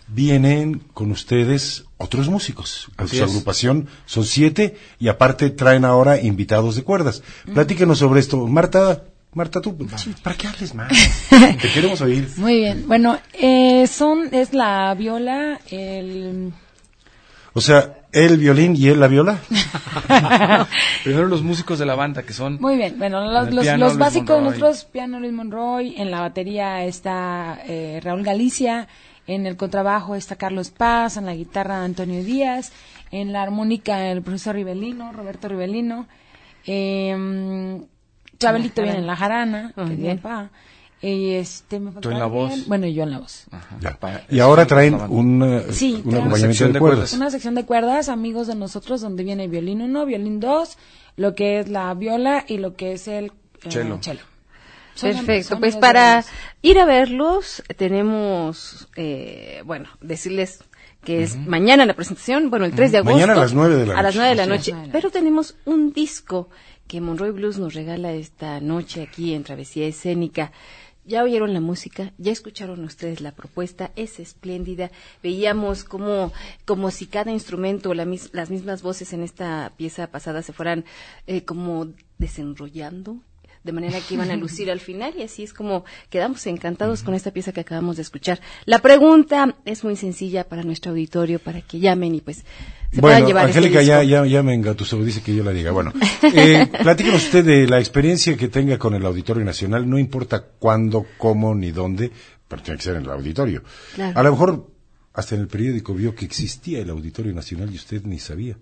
[0.07, 2.87] vienen con ustedes otros músicos.
[2.95, 3.29] Así su es.
[3.29, 7.21] agrupación son siete y aparte traen ahora invitados de cuerdas.
[7.53, 8.47] Platíquenos sobre esto.
[8.47, 9.77] Marta, Marta, tú,
[10.23, 10.89] ¿para qué hables más?
[11.29, 12.29] Te queremos oír.
[12.37, 12.87] Muy bien.
[12.87, 16.53] Bueno, eh, son, es la viola, el...
[17.51, 19.39] O sea, el violín y él la viola.
[21.03, 22.57] Primero los músicos de la banda, que son...
[22.59, 22.97] Muy bien.
[22.97, 27.59] Bueno, los, los, piano, los Luis básicos, nosotros, piano Luis Monroy, en la batería está
[27.67, 28.87] eh, Raúl Galicia,
[29.27, 32.71] en el contrabajo está Carlos Paz, en la guitarra Antonio Díaz,
[33.11, 36.07] en la armónica el profesor Rivelino, Roberto Rivelino,
[36.65, 37.81] eh,
[38.39, 40.21] Chabelito La viene en la jarana, Muy que es mi bien.
[41.01, 42.67] Y este, me Tú en la voz.
[42.67, 43.45] Bueno, y yo en la voz.
[44.29, 47.13] Y ahora traen un, eh, Sí, un traen- acompañamiento Sección de de cuerdas.
[47.13, 50.77] Una sección de cuerdas, amigos de nosotros, donde viene violín 1, violín 2,
[51.15, 53.25] lo que es la viola y lo que es el
[53.63, 53.99] eh, Cello.
[54.95, 56.25] Son- Perfecto, son pues para
[56.63, 60.63] ir a verlos tenemos, eh, bueno, decirles
[61.03, 63.13] que es mañana la presentación, bueno, el 3 de agosto.
[63.15, 64.17] Mañana a las nueve de la A las noche.
[64.17, 64.75] 9 de la noche.
[64.91, 66.49] Pero tenemos un disco
[66.87, 70.51] que Monroy Blues nos regala esta noche aquí en Travesía Escénica.
[71.07, 74.91] Ya oyeron la música, ya escucharon ustedes la propuesta, es espléndida.
[75.23, 76.33] Veíamos como,
[76.65, 80.83] como si cada instrumento, la mis- las mismas voces en esta pieza pasada se fueran
[81.25, 83.17] eh, como desenrollando,
[83.63, 87.13] de manera que iban a lucir al final y así es como quedamos encantados con
[87.13, 88.39] esta pieza que acabamos de escuchar.
[88.65, 92.43] La pregunta es muy sencilla para nuestro auditorio, para que llamen y pues
[92.91, 94.11] se puedan Bueno, llevar este Angélica ya, disco.
[94.11, 95.71] ya, ya me engatusó, dice que yo la diga.
[95.71, 95.91] Bueno,
[96.33, 101.05] eh, platíquenos usted de la experiencia que tenga con el Auditorio Nacional, no importa cuándo,
[101.17, 102.11] cómo ni dónde,
[102.47, 103.63] pero tiene que ser en el auditorio.
[103.95, 104.17] Claro.
[104.17, 104.67] A lo mejor
[105.13, 108.57] hasta en el periódico vio que existía el Auditorio Nacional y usted ni sabía.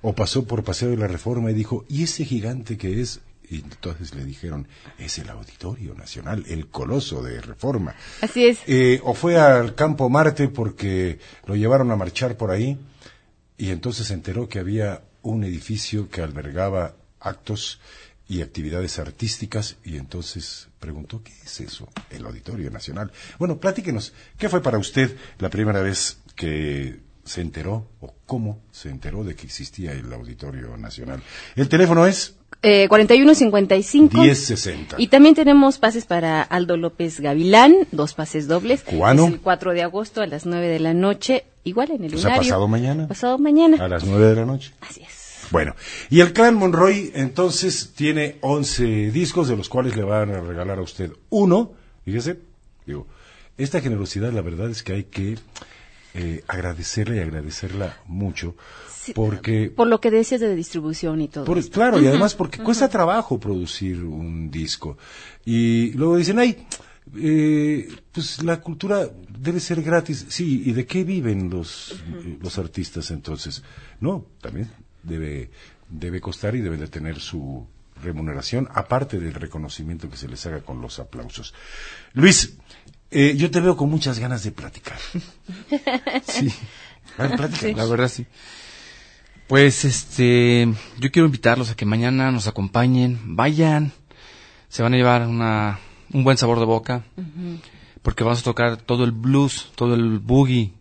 [0.00, 3.20] O pasó por Paseo de la Reforma y dijo, ¿y ese gigante que es?
[3.52, 4.66] Y entonces le dijeron,
[4.98, 7.94] es el Auditorio Nacional, el coloso de Reforma.
[8.22, 8.60] Así es.
[8.66, 12.78] Eh, o fue al Campo Marte porque lo llevaron a marchar por ahí
[13.58, 17.78] y entonces se enteró que había un edificio que albergaba actos
[18.26, 21.90] y actividades artísticas y entonces preguntó, ¿qué es eso?
[22.08, 23.12] El Auditorio Nacional.
[23.38, 28.88] Bueno, platíquenos, ¿qué fue para usted la primera vez que se enteró o cómo se
[28.88, 31.22] enteró de que existía el Auditorio Nacional?
[31.54, 34.18] El teléfono es Eh, 4155.
[34.22, 34.96] 1060.
[34.98, 38.82] Y también tenemos pases para Aldo López Gavilán, dos pases dobles.
[38.82, 39.26] Cubano.
[39.26, 42.18] Es el 4 de agosto a las 9 de la noche, igual en el O
[42.18, 42.48] sea, lunario.
[42.48, 43.08] pasado mañana.
[43.08, 43.84] Pasado mañana.
[43.84, 44.72] a las nueve de la noche.
[44.80, 45.22] Así es.
[45.50, 45.74] Bueno,
[46.08, 50.78] y el clan Monroy entonces tiene 11 discos de los cuales le van a regalar
[50.78, 51.72] a usted uno.
[52.04, 52.38] Fíjese,
[52.86, 53.06] digo,
[53.58, 55.36] esta generosidad la verdad es que hay que
[56.14, 58.54] eh, agradecerla y agradecerla mucho
[59.02, 61.44] Sí, porque Por lo que decías de distribución y todo.
[61.44, 61.72] por- esto.
[61.72, 64.96] claro, y además porque cuesta trabajo producir un disco.
[65.44, 66.64] Y luego dicen, ay,
[67.16, 70.26] eh, pues la cultura debe ser gratis.
[70.28, 71.96] Sí, ¿y de qué viven los,
[72.40, 73.64] los artistas entonces?
[73.98, 74.70] No, también
[75.02, 75.50] debe,
[75.88, 77.66] debe costar y debe de tener su
[78.04, 81.54] remuneración, aparte del reconocimiento que se les haga con los aplausos.
[82.14, 82.54] Luis,
[83.10, 84.98] eh, yo te veo con muchas ganas de platicar.
[86.24, 86.48] Sí.
[87.18, 87.72] A ver, platica.
[87.76, 88.24] La verdad sí.
[89.52, 90.66] Pues este,
[90.98, 93.92] yo quiero invitarlos a que mañana nos acompañen, vayan,
[94.70, 95.78] se van a llevar una,
[96.10, 97.02] un buen sabor de boca,
[98.00, 100.72] porque vamos a tocar todo el blues, todo el boogie,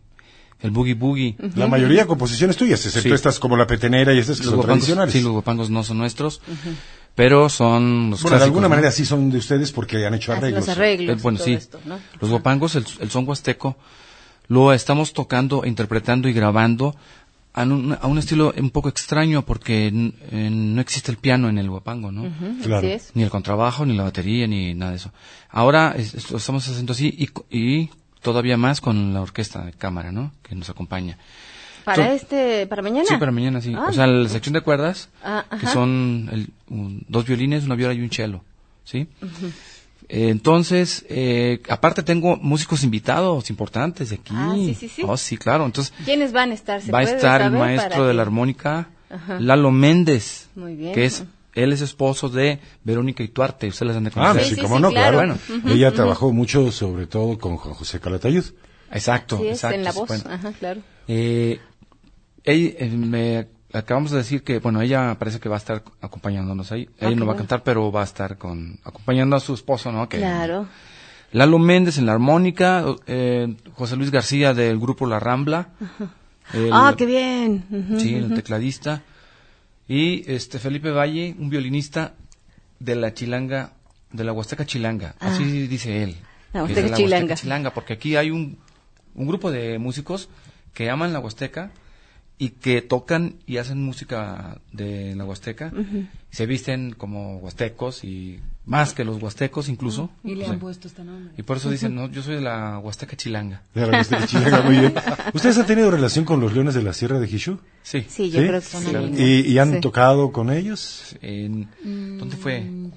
[0.61, 1.35] el boogie boogie.
[1.55, 3.13] La mayoría de composiciones tuyas, excepto Sí.
[3.13, 5.13] estas como la petenera y estas que Los son guapangos, tradicionales.
[5.15, 6.39] sí, los guapangos no son nuestros,
[7.13, 8.69] pero son los bueno, de alguna ¿no?
[8.69, 10.65] manera sí son de ustedes porque han hecho arreglos.
[10.67, 11.17] los arreglos.
[11.17, 11.51] Eh, bueno, sí.
[11.55, 11.99] esto, ¿no?
[12.21, 13.75] Los guapangos, el, el son huasteco,
[14.47, 16.95] lo estamos tocando, interpretando y grabando
[17.53, 21.49] a un, a un estilo un poco extraño porque n- eh, no existe el piano
[21.49, 22.23] en el guapango, ¿no?
[22.63, 22.77] Claro.
[22.87, 23.11] Así es.
[23.13, 25.11] Ni el contrabajo, ni la batería, ni nada de eso.
[25.49, 27.89] Ahora es- es- lo estamos haciendo así y, co- y
[28.21, 30.31] todavía más con la orquesta de cámara, ¿no?
[30.43, 31.17] Que nos acompaña.
[31.83, 33.05] Para este, para mañana.
[33.07, 33.73] Sí, para mañana, sí.
[33.75, 33.87] Ah.
[33.89, 37.93] O sea, la sección de cuerdas, Ah, que son el- un- dos violines, una viola
[37.95, 38.43] y un cello,
[38.83, 39.07] ¿sí?
[39.21, 39.51] Eh,
[40.13, 44.33] entonces, eh, aparte tengo músicos invitados importantes de aquí.
[44.35, 45.03] Ah, sí, sí, sí.
[45.07, 45.65] Oh, sí, claro.
[45.65, 46.81] Entonces, ¿Quiénes van a estar?
[46.81, 49.39] ¿Se va a estar el maestro de la armónica, Ajá.
[49.39, 50.93] Lalo Méndez, Muy bien.
[50.93, 54.43] que es, él es esposo de Verónica Ituarte, ustedes las han de Ah, conocer.
[54.43, 55.17] sí, Sí, sí, cómo sí, no, claro.
[55.19, 55.37] claro.
[55.47, 55.73] Bueno.
[55.73, 58.45] Ella trabajó mucho, sobre todo con Juan José Calatayud.
[58.91, 59.75] Exacto, Sí, es exacto.
[59.77, 60.07] en la voz.
[60.07, 60.23] bueno.
[60.29, 60.81] Ajá, claro.
[61.07, 61.59] Eh,
[62.43, 66.71] ella, eh, me acabamos de decir que, bueno, ella parece que va a estar acompañándonos
[66.71, 66.87] ahí.
[66.93, 69.53] Ah, ella qué no va a cantar, pero va a estar con acompañando a su
[69.53, 70.07] esposo, ¿no?
[70.09, 70.67] Que, Claro.
[71.33, 75.69] Lalo Méndez en la armónica, eh, José Luis García del grupo La Rambla.
[76.53, 77.63] el- Ah, qué bien.
[77.99, 79.01] Sí, el tecladista.
[79.87, 82.13] Y este Felipe Valle, un violinista
[82.79, 83.73] de la Chilanga
[84.11, 86.15] de la Huasteca Chilanga, así dice él.
[86.51, 87.35] La Huasteca Chilanga.
[87.35, 88.57] Chilanga, porque aquí hay un,
[89.15, 90.27] un grupo de músicos
[90.73, 91.71] que aman la Huasteca
[92.41, 95.71] y que tocan y hacen música de la Huasteca,
[96.31, 100.09] se visten como huastecos y más que los huastecos incluso.
[100.23, 101.33] Y le O sea, han puesto este nombre.
[101.37, 103.61] y por eso dicen, no, yo soy de la Huasteca Chilanga.
[103.75, 104.93] De la Huasteca Chilanga, muy bien.
[105.33, 107.59] ¿Ustedes han tenido relación con los Leones de la Sierra de Jishú?
[107.83, 108.05] Sí.
[108.07, 108.47] Sí, yo ¿Sí?
[108.47, 108.95] creo que son Sí.
[108.95, 109.19] amigos.
[109.19, 109.81] ¿Y, y han Sí.
[109.81, 111.15] tocado con ellos?
[111.21, 111.67] En-
[112.17, 112.57] ¿Dónde fue?
[112.59, 112.91] Eh,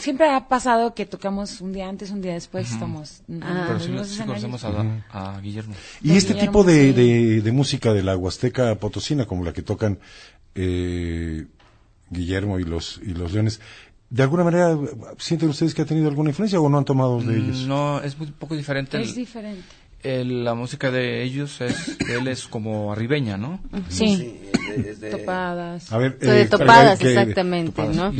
[0.00, 3.22] Siempre ha pasado que tocamos un día antes, un día después, estamos...
[3.42, 3.64] Ah.
[3.68, 5.72] Pero sí, los conocemos a, a Guillermo.
[6.02, 6.92] Y este Guillermo, tipo de, sí.
[6.92, 10.00] de, de música de la Huasteca Potosina, como la que tocan
[10.56, 11.46] eh,
[12.10, 13.60] Guillermo y los, y los Leones,
[14.10, 14.78] ¿de alguna manera
[15.18, 17.66] sienten ustedes que ha tenido alguna influencia o no han tomado de ellos?
[17.66, 19.00] No, es muy poco diferente.
[19.00, 19.62] Es El- diferente.
[20.02, 23.60] El- la música de ellos es, de él es como arribeña, ¿no?
[23.88, 25.90] Sí, es de- es de- topadas.
[25.92, 27.96] A ver, De eh, topadas, que- exactamente, Topadas.
[27.96, 28.12] ¿no?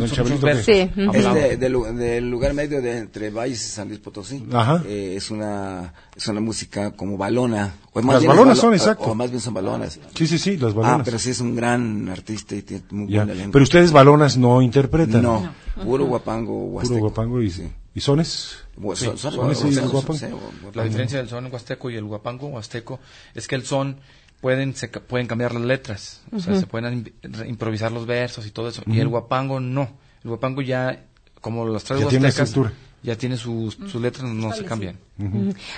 [0.63, 0.91] Sí.
[1.15, 4.45] Es de- del lu- del lugar medio de entre Valles y San Luis Potosí.
[4.53, 4.83] Ajá.
[4.87, 7.75] Eh, es una es una música como balona.
[7.93, 9.05] O más Las bien balonas balo- son, o- exacto.
[9.05, 10.01] O, más bien son balonas.
[10.15, 11.05] Sí, sí, sí, las Ah, balonas.
[11.05, 13.53] pero sí es un gran artista y tiene muy buena lengua.
[13.53, 15.23] Pero ustedes balonas no interpretan.
[15.23, 15.53] No,
[15.85, 17.69] puro guapango Puro guapango y, Sí.
[17.97, 18.59] Y sones.
[19.07, 19.89] Son- son- sones y
[20.31, 20.53] guapango.
[20.75, 23.01] La diferencia del son huasteco y el guapango huasteco
[23.35, 23.97] es que el son
[24.41, 27.13] pueden se ca- pueden cambiar las letras, o sea, se pueden
[27.47, 28.83] improvisar los versos y todo eso.
[28.87, 29.91] Y el guapango no.
[30.23, 31.05] El guapango ya
[31.41, 32.75] como las tres Ya tiene huastecas estructura.
[33.07, 34.99] Ya tiene sus, sus letras no se cambian.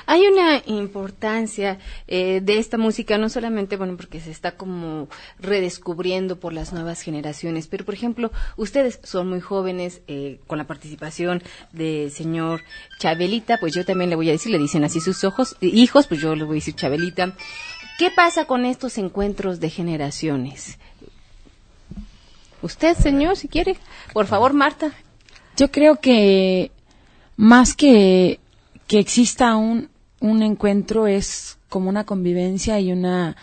[0.06, 6.40] Hay una importancia eh, de esta música, no solamente, bueno, porque se está como redescubriendo
[6.40, 11.42] por las nuevas generaciones, pero por ejemplo, ustedes son muy jóvenes, eh, con la participación
[11.72, 12.62] del señor
[12.98, 16.06] Chabelita, pues yo también le voy a decir, le dicen así sus ojos, eh, hijos,
[16.06, 17.34] pues yo le voy a decir Chabelita.
[17.98, 20.78] ¿Qué pasa con estos encuentros de generaciones?
[22.62, 23.76] Usted, señor, si quiere.
[24.14, 24.92] Por favor, Marta.
[25.58, 26.70] Yo creo que
[27.38, 28.40] más que
[28.88, 29.88] que exista un,
[30.20, 33.36] un encuentro es como una convivencia y una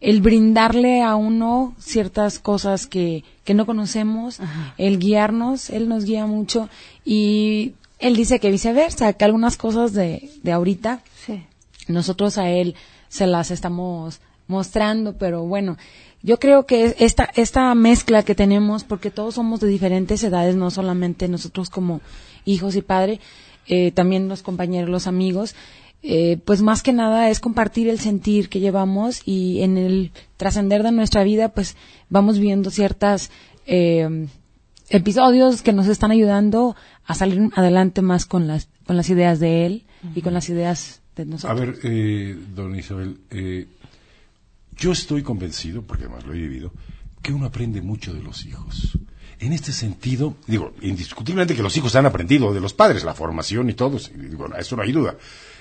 [0.00, 4.40] el brindarle a uno ciertas cosas que, que no conocemos,
[4.76, 6.68] el guiarnos, él nos guía mucho
[7.04, 11.44] y él dice que viceversa, que algunas cosas de, de ahorita Sí.
[11.86, 12.74] nosotros a él
[13.08, 15.76] se las estamos mostrando, pero bueno,
[16.22, 20.70] yo creo que esta, esta mezcla que tenemos, porque todos somos de diferentes edades, no
[20.70, 22.00] solamente nosotros como
[22.44, 23.20] hijos y padre,
[23.66, 25.54] eh, también los compañeros, los amigos,
[26.02, 30.82] eh, pues más que nada es compartir el sentir que llevamos y en el trascender
[30.82, 31.76] de nuestra vida, pues
[32.08, 33.30] vamos viendo ciertas
[33.66, 34.26] eh,
[34.88, 39.66] episodios que nos están ayudando a salir adelante más con las, con las ideas de
[39.66, 41.60] él y con las ideas de A nosotros.
[41.60, 43.66] ver, eh, don Isabel, eh,
[44.76, 46.72] yo estoy convencido, porque además lo he vivido,
[47.22, 48.98] que uno aprende mucho de los hijos.
[49.44, 53.68] En este sentido, digo, indiscutiblemente que los hijos han aprendido de los padres, la formación
[53.70, 55.16] y todo, digo, eso no hay duda.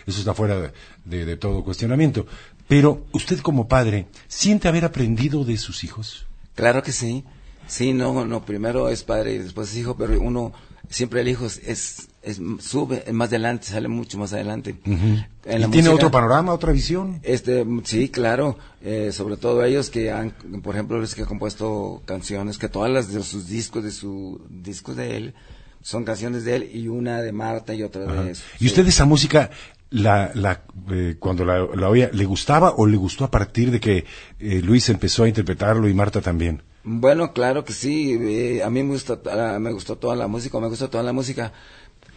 [0.05, 0.71] Eso está fuera de,
[1.05, 2.25] de- de todo cuestionamiento.
[2.67, 6.25] Pero usted como padre, ¿siente haber aprendido de sus hijos?
[6.55, 7.23] Claro que sí.
[7.67, 10.51] Sí, no, no, primero es padre y después es hijo, pero uno,
[10.91, 14.75] siempre el hijo es, es, sube más adelante, sale mucho más adelante.
[14.85, 17.19] En ¿Y la tiene música- otro panorama, otra visión?
[17.23, 22.03] Este, sí, claro, eh, sobre todo ellos que han, por ejemplo, los que han compuesto
[22.05, 25.33] canciones, que todas las de sus discos, de su discos de él,
[25.81, 28.35] son canciones de él y una de Marta y otra de...
[28.59, 29.49] ¿Y usted esa música,
[29.89, 33.79] la, la, eh, cuando la, la oía, le gustaba o le gustó a partir de
[33.79, 34.05] que
[34.39, 36.61] eh, Luis empezó a interpretarlo y Marta también?
[36.83, 40.59] Bueno, claro que sí, eh, a mí me gusta, ah, me gustó toda la música,
[40.59, 41.51] me gusta toda la música,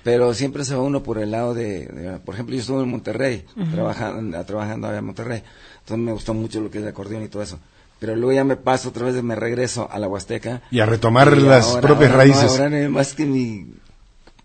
[0.03, 2.89] pero siempre se va uno por el lado de, de- por ejemplo, yo estuve en
[2.89, 5.43] Monterrey, trabajando, trabajando allá en Monterrey,
[5.81, 7.59] entonces me gustó mucho lo que es el acordeón y todo eso.
[8.01, 10.63] Pero luego ya me paso otra vez, me regreso a la Huasteca.
[10.71, 12.51] Y a retomar Y las ahora- propias ahora no, raíces.
[12.61, 13.67] ahora no, más que mi...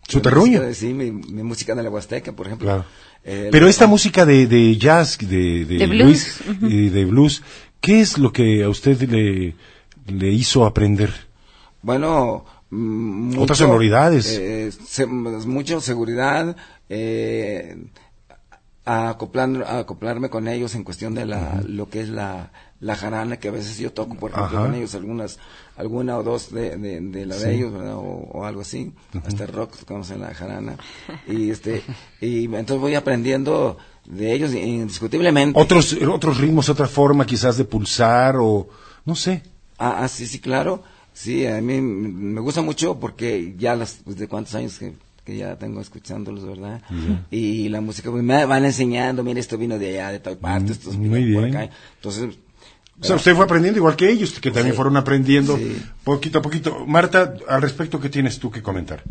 [0.08, 0.62] Su terruño.
[0.62, 2.68] música, Sí, mi, mi música de la Huasteca, por ejemplo.
[2.68, 2.86] Claro.
[3.26, 6.40] Eh, Pero esta música de, de jazz, de, de, De blues.
[6.46, 7.42] Luis, y de blues,
[7.82, 9.56] ¿qué es lo que a usted le,
[10.12, 11.14] le hizo aprender?
[11.82, 14.38] Bueno, mm, mucho, Otras sonoridades.
[14.40, 16.56] eh, se- mucho seguridad,
[16.90, 17.78] eh,
[18.86, 22.96] a acoplar, a acoplarme con ellos en cuestión de la, lo que es la, la
[22.96, 24.66] jarana, que a veces yo toco, por ejemplo, Ajá.
[24.68, 25.38] con ellos algunas,
[25.78, 27.98] alguna o dos de, de, de la de ellos, ¿verdad?
[27.98, 28.02] O,
[28.34, 28.92] o algo así,
[29.24, 30.76] hasta rock tocamos en la jarana,
[31.28, 31.84] y este,
[32.20, 35.60] y entonces voy aprendiendo de ellos indiscutiblemente.
[35.60, 38.70] Otros, otros ritmos, otra forma quizás de pulsar o,
[39.06, 39.44] no sé.
[39.80, 40.84] Ah, ah, sí, sí, claro.
[41.14, 44.94] Sí, a mí me gusta mucho porque ya las, pues, de cuántos años que,
[45.26, 46.82] que ya tengo escuchándolos, ¿verdad?
[47.32, 50.72] Y la música, pues me van enseñando, mira, esto vino de allá, de tal parte,
[50.74, 51.58] esto muy vino por bien.
[51.64, 51.74] acá.
[51.96, 52.38] Entonces,
[53.02, 54.76] O sea, usted fue aprendiendo igual que ellos, que también Sí.
[54.76, 55.82] fueron aprendiendo Sí.
[56.04, 56.86] poquito a poquito.
[56.86, 59.04] Marta, al respecto, ¿qué tienes tú que comentar?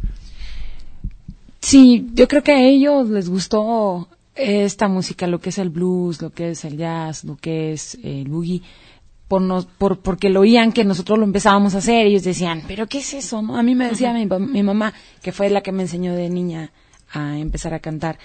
[1.60, 6.22] Sí, yo creo que a ellos les gustó esta música, lo que es el blues,
[6.22, 8.62] lo que es el jazz, lo que es el boogie,
[9.28, 12.86] por nos, por, porque lo oían que nosotros lo empezábamos a hacer, ellos decían, pero
[12.86, 13.42] ¿qué es eso?
[13.42, 16.30] no A mí me decía mi, mi mamá, que fue la que me enseñó de
[16.30, 16.72] niña
[17.12, 18.18] a empezar a cantar,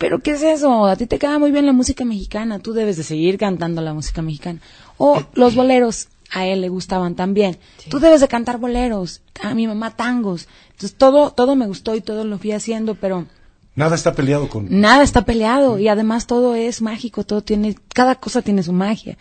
[0.00, 0.86] pero ¿qué es eso?
[0.86, 3.92] A ti te queda muy bien la música mexicana, tú debes de seguir cantando la
[3.92, 4.58] música mexicana.
[4.96, 7.58] O los boleros, a él le gustaban también.
[7.90, 10.48] Tú debes de cantar boleros, a mi mamá tangos.
[10.70, 13.26] Entonces todo, todo me gustó y todo lo fui haciendo, pero
[13.74, 14.66] Nada está peleado con...
[14.68, 19.16] nada está peleado y además todo es mágico, todo tiene, cada cosa tiene su magia.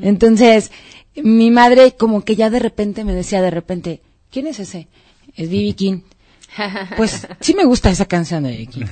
[0.00, 0.70] Entonces,
[1.16, 4.88] mi madre como que ya de repente me decía de repente, ¿quién es ese?
[5.34, 5.72] Es B.B.
[5.74, 6.00] King.
[6.96, 8.66] Pues sí me gusta esa canción de B.B.
[8.66, 8.84] King.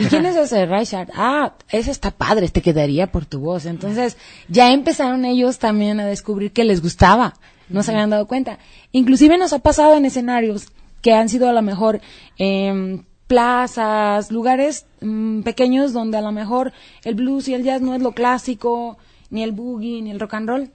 [0.00, 0.66] ¿Y quién es ese?
[0.66, 1.08] Richard.
[1.14, 3.66] Ah, ese está padre, te quedaría por tu voz.
[3.66, 4.16] Entonces,
[4.48, 7.34] ya empezaron ellos también a descubrir que les gustaba.
[7.68, 8.58] No se habían dado cuenta.
[8.92, 10.68] Inclusive nos ha pasado en escenarios
[11.02, 12.00] que han sido a lo mejor
[12.38, 16.72] em, plazas, lugares mm, pequeños donde a lo mejor
[17.04, 18.98] el blues y el jazz no es lo clásico,
[19.30, 20.70] ni el boogie, ni el rock and roll.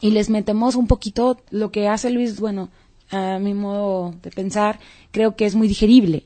[0.00, 2.68] Y les metemos un poquito lo que hace Luis, bueno,
[3.12, 4.78] a mi modo de pensar,
[5.10, 6.24] creo que es muy digerible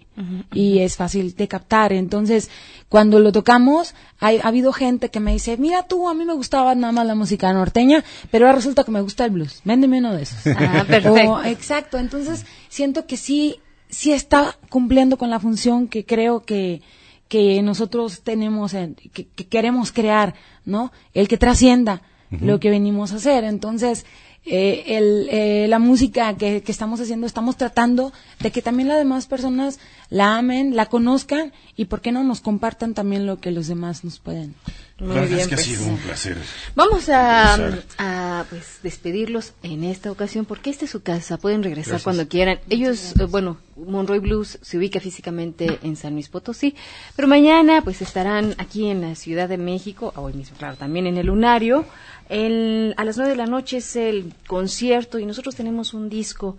[0.52, 1.92] y es fácil de captar.
[1.92, 2.50] Entonces,
[2.90, 6.34] cuando lo tocamos, hay- ha habido gente que me dice, mira tú, a mí me
[6.34, 9.60] gustaba nada más la música norteña, pero ahora resulta que me gusta el blues.
[9.64, 10.46] Véndeme uno de esos.
[10.56, 11.32] Ah, perfecto.
[11.32, 11.98] O- exacto.
[11.98, 13.56] Entonces, siento que sí,
[13.94, 16.82] sí está cumpliendo con la función que creo que,
[17.28, 20.34] que nosotros tenemos, en- que, que queremos crear,
[20.64, 20.92] ¿no?
[21.14, 23.44] El que trascienda lo que venimos a hacer.
[23.44, 24.04] Entonces,
[24.46, 28.98] eh, el, eh, la música que, que estamos haciendo, estamos tratando de que también las
[28.98, 29.78] demás personas
[30.10, 34.04] la amen, la conozcan y, ¿por qué no nos compartan también lo que los demás
[34.04, 34.54] nos pueden?
[34.98, 35.66] La Muy verdad bien, es que pues.
[35.66, 36.38] ha sido un placer.
[36.76, 37.56] Vamos a,
[37.98, 42.60] a, pues despedirlos en esta ocasión porque esta es su casa, pueden regresar cuando quieran.
[42.70, 46.76] Ellos, eh, bueno, Monroy Blues se ubica físicamente en San Luis Potosí,
[47.16, 51.16] pero mañana pues estarán aquí en la Ciudad de México, hoy mismo, claro, también en
[51.16, 51.84] el Lunario.
[52.28, 56.56] El- a las nueve de la noche es el concierto y nosotros tenemos un disco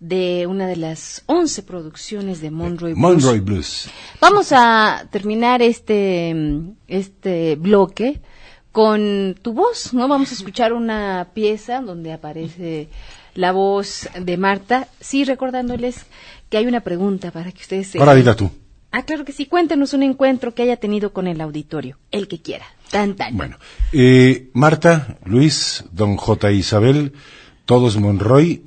[0.00, 2.98] de una de las once producciones de Monroy Blues.
[2.98, 3.88] Monroy Blues.
[4.20, 6.34] Vamos a terminar este,
[6.88, 8.20] este bloque
[8.72, 10.08] con tu voz, ¿no?
[10.08, 12.88] Vamos a escuchar una pieza donde aparece
[13.34, 16.06] la voz de Marta, sí recordándoles
[16.48, 17.98] que hay una pregunta para que ustedes se...
[17.98, 18.50] Ahora dila tú.
[18.92, 22.42] Ah, claro que sí, cuéntenos un encuentro que haya tenido con el auditorio, el que
[22.42, 23.36] quiera, tan tan.
[23.36, 23.56] Bueno,
[23.92, 26.50] eh, Marta, Luis, Don J.
[26.50, 27.12] Isabel,
[27.66, 28.64] todos Monroy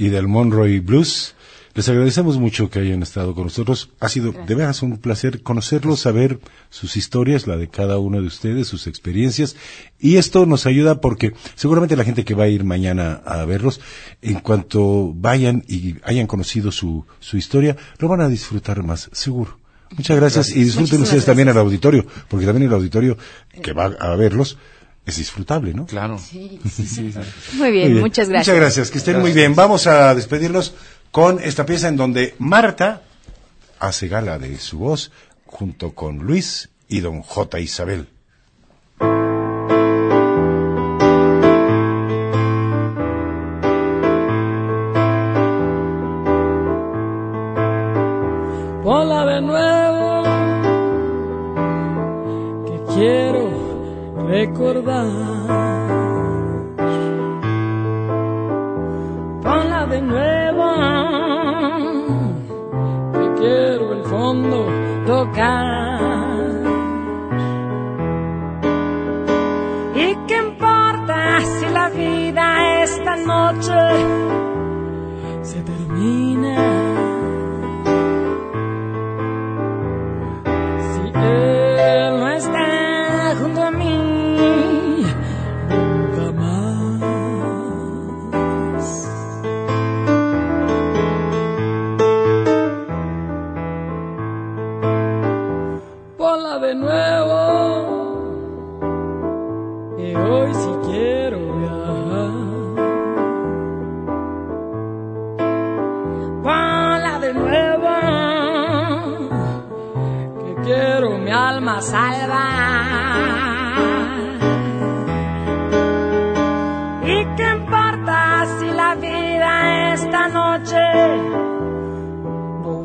[0.00, 1.34] y del Monroy Blues,
[1.74, 3.90] les agradecemos mucho que hayan estado con nosotros.
[4.00, 6.40] Ha sido de veras un placer conocerlos, saber
[6.70, 9.56] sus historias, la de cada uno de ustedes, sus experiencias.
[9.98, 13.82] Y esto nos ayuda porque seguramente la gente que va a ir mañana a verlos,
[14.22, 19.58] en cuanto vayan y hayan conocido su, su historia, lo van a disfrutar más, seguro.
[19.90, 23.18] Muchas gracias, y disfruten ustedes también el auditorio, porque también el auditorio
[23.62, 24.56] que va a verlos
[25.10, 25.86] es disfrutable, ¿no?
[25.86, 26.18] Claro.
[27.54, 28.48] Muy bien, Muy muchas gracias.
[28.48, 29.54] Muchas gracias, que estén muy bien.
[29.54, 30.74] Vamos a despedirnos
[31.10, 33.02] con esta pieza en donde Marta
[33.78, 35.10] hace gala de su voz
[35.46, 37.60] junto con Luis y don J.
[37.60, 38.08] Isabel.
[59.42, 60.66] Ponla de nuevo,
[63.14, 64.66] que quiero el fondo
[65.06, 65.99] tocar.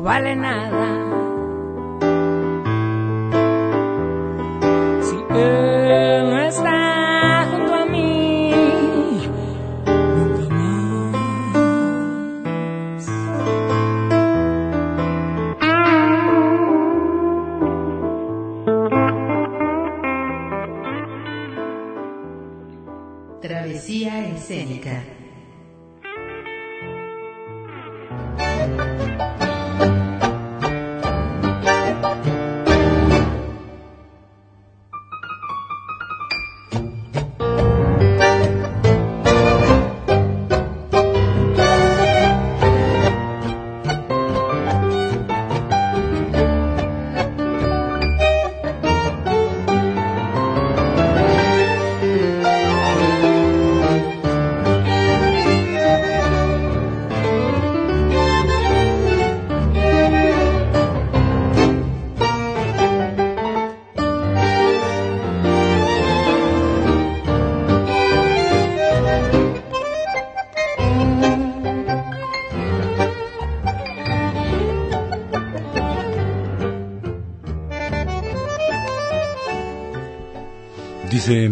[0.06, 1.05] Vale nada?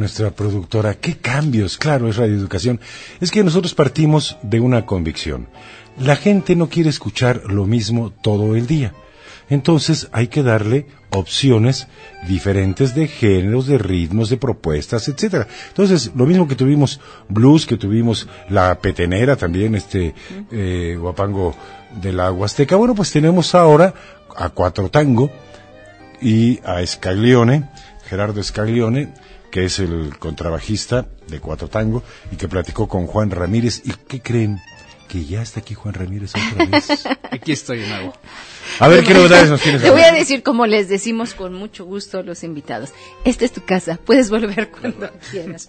[0.05, 1.78] Nuestra productora, ¿qué cambios?
[1.78, 2.78] Claro, es radioeducación.
[3.22, 5.48] Es que nosotros partimos de una convicción.
[5.98, 8.92] La gente no quiere escuchar lo mismo todo el día.
[9.48, 11.86] Entonces hay que darle opciones
[12.28, 15.46] diferentes de géneros, de ritmos, de propuestas, etcétera.
[15.68, 17.00] Entonces, lo mismo que tuvimos
[17.30, 20.14] blues, que tuvimos la petenera también, este
[20.52, 21.55] eh, guapango
[22.02, 22.76] de la Huasteca.
[22.76, 23.94] Bueno, pues tenemos ahora
[24.36, 25.30] a Cuatro Tango
[26.20, 27.70] y a Scaglione,
[28.07, 29.14] Gerardo Scaglione,
[29.55, 32.02] que es el contrabajista de Cuatro Tango
[32.32, 33.82] y que platicó con Juan Ramírez.
[33.84, 34.61] ¿Y qué creen?
[35.07, 37.07] Que ya está aquí Juan Ramírez otra vez.
[37.30, 38.14] Aquí estoy de nuevo.
[38.80, 39.82] A ver, ¿qué novedades nos tienes?
[39.82, 42.90] Te voy a decir, como les decimos con mucho gusto a los invitados,
[43.24, 45.68] esta es tu casa, puedes volver cuando quieras.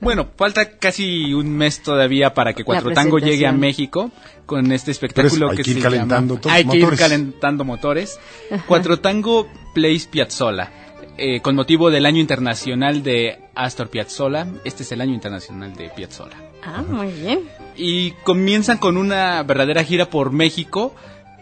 [0.00, 3.52] Bueno, falta casi un mes todavía para que Cuatro Tango llegue a.
[3.52, 4.10] México
[4.44, 6.40] con este espectáculo hay que que ir se calentando llama...
[6.40, 6.98] todos Hay que ir motores.
[6.98, 8.18] calentando motores.
[8.66, 10.87] Cuatro Tango Plays Piazzolla.
[11.18, 14.46] Eh, con motivo del año internacional de Astor Piazzolla.
[14.64, 16.36] Este es el año internacional de Piazzolla.
[16.64, 17.40] Ah, muy bien.
[17.76, 20.94] Y comienzan con una verdadera gira por México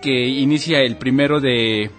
[0.03, 1.91] que inicia el primero de,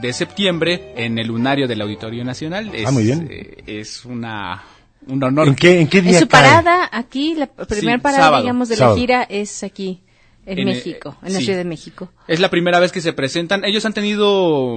[0.00, 2.70] de septiembre en el lunario del Auditorio Nacional.
[2.74, 3.28] Es, Ah, muy bien.
[3.30, 4.62] eh, es una,
[5.06, 5.48] un honor.
[5.48, 6.42] ¿En qué, en qué En día su cae?
[6.42, 8.42] parada aquí, la primera Sí, parada, sábado.
[8.42, 8.96] digamos, de Sábado.
[8.96, 10.00] la gira es aquí,
[10.46, 11.44] en, En, México, en la sí.
[11.44, 12.10] Ciudad de México.
[12.26, 13.64] Es la primera vez que se presentan.
[13.64, 14.76] Ellos han tenido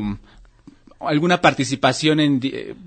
[1.07, 2.39] alguna participación en,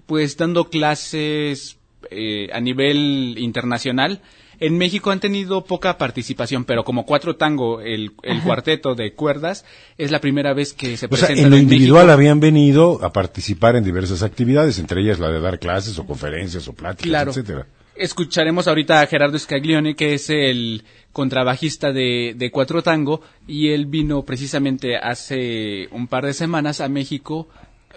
[0.06, 1.76] pues, dando clases
[2.10, 4.20] eh, a nivel internacional.
[4.60, 9.64] En México han tenido poca participación, pero como Cuatro Tango, el, el cuarteto de cuerdas,
[9.98, 12.12] es la primera vez que se O sea, en lo en individual México.
[12.14, 16.66] habían venido a participar en diversas actividades, entre ellas la de dar clases o conferencias
[16.66, 17.30] o pláticas, Claro.
[17.30, 17.66] etcétera.
[17.94, 23.86] Escucharemos ahorita a Gerardo Scaglione, que es el contrabajista de, de Cuatro Tango, y él
[23.86, 27.48] vino precisamente hace un par de semanas a México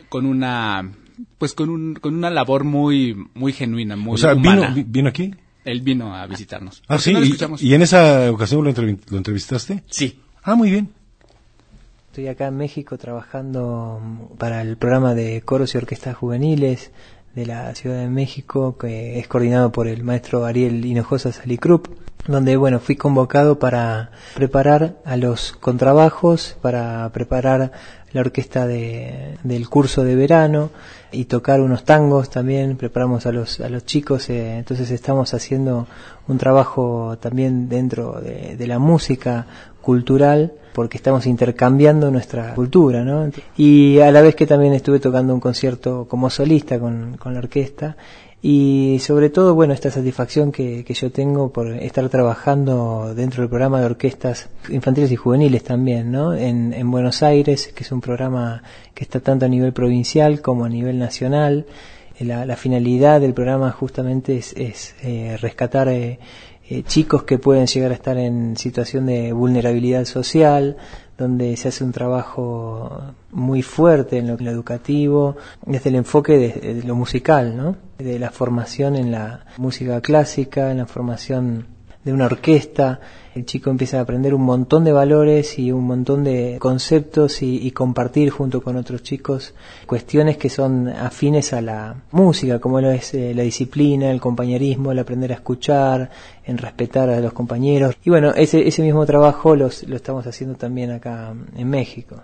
[0.09, 0.91] con una,
[1.37, 4.61] pues con un, con una labor muy, muy genuina, muy O sea, humana.
[4.69, 5.33] vino, vi- vino aquí.
[5.63, 6.81] Él vino a visitarnos.
[6.87, 7.13] Ah, ¿Por qué sí.
[7.13, 9.83] no lo y, en esa ocasión lo, entrevi- lo entrevistaste.
[9.87, 10.19] Sí.
[10.43, 10.89] Ah, muy bien.
[12.07, 16.91] Estoy acá en México trabajando mm, para el programa de coros y orquestas juveniles
[17.35, 21.87] de la Ciudad de México, que es coordinado por el maestro Ariel Hinojosa Salicrup,
[22.27, 27.71] donde bueno fui convocado para preparar a los contrabajos, para preparar
[28.13, 30.69] la orquesta de, del curso de verano
[31.11, 35.87] y tocar unos tangos también, preparamos a los, a los chicos, eh, entonces estamos haciendo
[36.27, 39.47] un trabajo también dentro de, la música
[39.81, 43.29] cultural porque estamos intercambiando nuestra cultura, ¿no?
[43.57, 47.39] Y a la vez que también estuve tocando un concierto como solista con, con la
[47.39, 47.97] orquesta
[48.43, 53.49] y sobre todo, bueno, esta satisfacción que, que yo tengo por estar trabajando dentro del
[53.49, 56.33] programa de orquestas infantiles y juveniles también, ¿no?
[56.33, 58.63] En, en Buenos Aires, que es un programa
[58.95, 61.67] que está tanto a nivel provincial como a nivel nacional.
[62.19, 66.19] La, la finalidad del programa justamente es, es eh, rescatar eh,
[66.69, 70.77] eh, chicos que pueden llegar a estar en situación de vulnerabilidad social,
[71.21, 76.83] donde se hace un trabajo muy fuerte en lo, educativo, desde el enfoque de, de
[76.83, 77.75] lo musical, ¿no?
[77.99, 81.67] de la formación en la música clásica, en la formación
[82.03, 82.99] de una orquesta.
[83.33, 87.65] El chico empieza a aprender un montón de valores y un montón de conceptos y,
[87.65, 89.53] y compartir junto con otros chicos
[89.85, 94.91] cuestiones que son afines a la música, como lo es eh, la disciplina, el compañerismo,
[94.91, 96.09] el aprender a escuchar,
[96.43, 97.95] en respetar a los compañeros.
[98.03, 102.21] Y bueno, ese, ese mismo trabajo lo estamos haciendo también acá en México.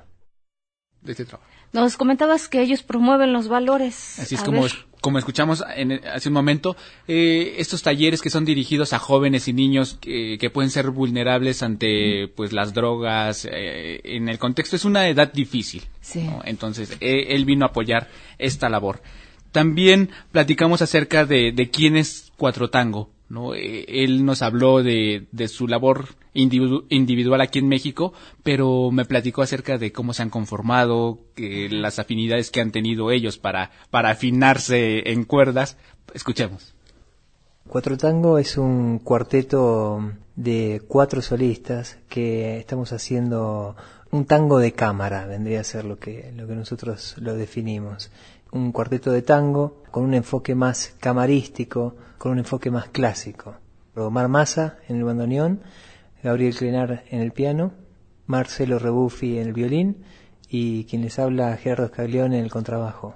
[1.07, 1.49] De este trabajo.
[1.73, 4.19] Nos comentabas que ellos promueven los valores.
[4.19, 4.71] Así es A como, ver.
[5.01, 6.77] como escuchamos en- hace un momento,
[7.07, 11.63] eh, estos talleres que son dirigidos a jóvenes y niños que, que pueden ser vulnerables
[11.63, 15.83] ante pues las drogas, eh, en el contexto es una edad difícil.
[16.01, 16.23] Sí.
[16.23, 16.41] ¿no?
[16.45, 19.01] Entonces, eh, él vino a apoyar esta labor.
[19.51, 23.09] También platicamos acerca de, de quién es Cuatro Tango.
[23.29, 23.53] ¿No?
[23.55, 28.13] Eh, él nos habló de, de su labor individu- individual aquí en México,
[28.43, 33.11] pero me platicó acerca de cómo se han conformado, que las afinidades que han tenido
[33.11, 35.77] ellos para, para afinarse en cuerdas.
[36.13, 36.73] Escuchemos.
[37.67, 43.75] Cuatro Tango es un cuarteto de cuatro solistas que estamos haciendo
[44.09, 48.09] un tango de cámara, vendría a ser lo que, lo que nosotros lo definimos.
[48.51, 53.55] Un cuarteto de tango con un enfoque más camarístico, con un enfoque más clásico.
[53.95, 55.61] Omar Massa en el bandoneón,
[56.23, 57.73] Gabriel Clenar en el piano,
[58.27, 60.03] Marcelo Rebuffi en el violín
[60.49, 63.15] y quien les habla Gerardo Scaglione en el contrabajo.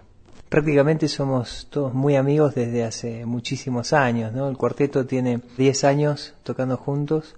[0.50, 4.50] Prácticamente somos todos muy amigos desde hace muchísimos años, ¿no?
[4.50, 7.36] El cuarteto tiene 10 años tocando juntos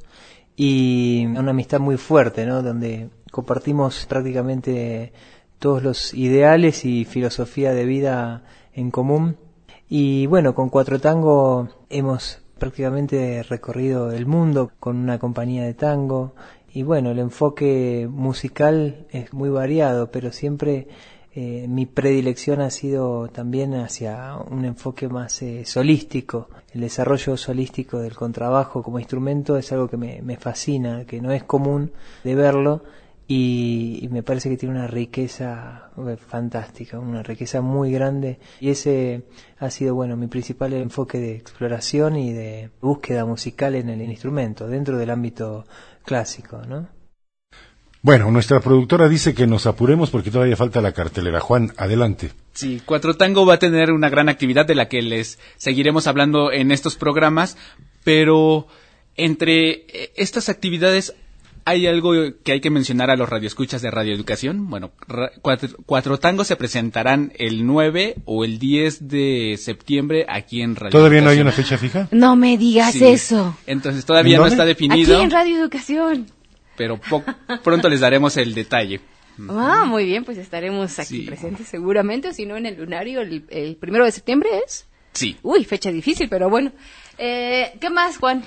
[0.55, 2.63] y una amistad muy fuerte, ¿no?
[2.63, 5.13] Donde compartimos prácticamente
[5.59, 8.43] todos los ideales y filosofía de vida
[8.73, 9.37] en común.
[9.89, 16.33] Y bueno, con Cuatro Tango hemos prácticamente recorrido el mundo con una compañía de tango
[16.73, 20.87] y bueno, el enfoque musical es muy variado, pero siempre
[21.35, 26.49] eh, mi predilección ha sido también hacia un enfoque más eh, solístico.
[26.71, 31.31] El desarrollo solístico del contrabajo como instrumento es algo que me, me fascina, que no
[31.31, 31.91] es común
[32.23, 32.83] de verlo
[33.27, 38.69] y, y me parece que tiene una riqueza eh, fantástica, una riqueza muy grande y
[38.69, 39.23] ese
[39.59, 44.67] ha sido bueno mi principal enfoque de exploración y de búsqueda musical en el instrumento
[44.67, 45.65] dentro del ámbito
[46.03, 46.89] clásico, ¿no?
[48.01, 51.39] Bueno, nuestra productora dice que nos apuremos porque todavía falta la cartelera.
[51.39, 52.31] Juan, adelante.
[52.51, 56.51] Sí, Cuatro Tango va a tener una gran actividad de la que les seguiremos hablando
[56.51, 57.57] en estos programas,
[58.03, 58.67] pero
[59.15, 61.15] entre eh, estas actividades
[61.65, 62.11] hay algo
[62.43, 64.69] que hay que mencionar a los radioescuchas de Radio Educación.
[64.69, 70.61] Bueno, ra- cuatro, Cuatro Tango se presentarán el 9 o el 10 de septiembre aquí
[70.61, 72.07] en Radio ¿Todavía no hay una fecha fija?
[72.11, 73.05] No me digas Sí.
[73.05, 73.57] eso.
[73.67, 76.27] Entonces todavía ¿En no está definido, Aquí en Radio Educación.
[76.75, 76.99] pero
[77.63, 78.99] pronto les daremos el detalle.
[79.49, 81.21] Ah, muy bien, pues estaremos aquí Sí.
[81.23, 84.85] presentes seguramente, o si no en el lunario, el, el primero de septiembre es.
[85.13, 85.37] Sí.
[85.41, 86.71] Uy, fecha difícil, pero bueno.
[87.17, 88.43] Eh, ¿Qué más, Juan?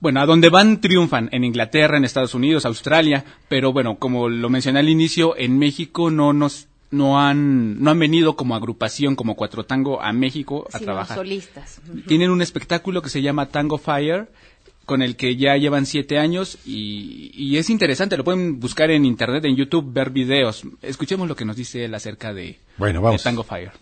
[0.00, 4.48] Bueno, a donde van triunfan, en Inglaterra, en Estados Unidos, Australia, pero bueno, como lo
[4.48, 9.34] mencioné al inicio, en México no nos no han no han venido como agrupación como
[9.34, 11.18] Cuatro Tango a México a trabajar.
[11.18, 11.82] solistas.
[12.06, 14.28] Tienen un espectáculo que se llama Tango Fire
[14.86, 19.04] con el que ya llevan siete años y, y es interesante, lo pueden buscar en
[19.04, 20.62] internet, en YouTube, ver videos.
[20.80, 23.20] Escuchemos lo que nos dice él acerca de, Bueno, vamos.
[23.20, 23.72] de Tango Fire.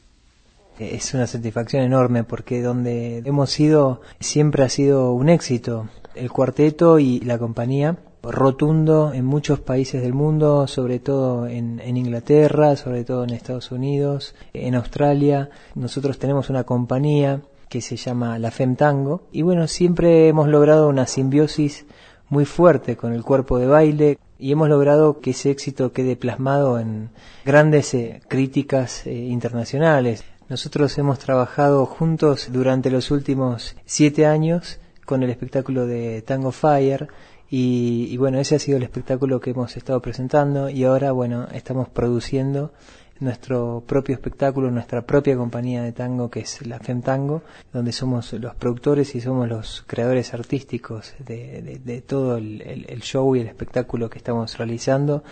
[0.79, 5.89] Es una satisfacción enorme porque donde hemos ido siempre ha sido un éxito.
[6.15, 11.97] El cuarteto y la compañía rotundo en muchos países del mundo, sobre todo en, en
[11.97, 15.51] Inglaterra, sobre todo en Estados Unidos, en Australia.
[15.75, 20.89] Nosotros tenemos una compañía que se llama La Fem Tango y bueno, siempre hemos logrado
[20.89, 21.87] una simbiosis
[22.29, 26.79] muy fuerte con el cuerpo de baile y hemos logrado que ese éxito quede plasmado
[26.79, 27.11] en
[27.45, 30.25] grandes eh, críticas eh, internacionales.
[30.49, 37.09] Nosotros hemos trabajado juntos durante los últimos siete años con el espectáculo de Tango Fire
[37.51, 41.49] y, y bueno, ese ha sido el espectáculo que hemos estado presentando y ahora bueno,
[41.53, 42.73] estamos produciendo
[43.19, 47.43] nuestro propio espectáculo, nuestra propia compañía de tango que es la Fem Tango,
[47.73, 53.41] donde somos los productores y somos los creadores artísticos de, de- todo el show y
[53.41, 55.25] el espectáculo que estamos realizando,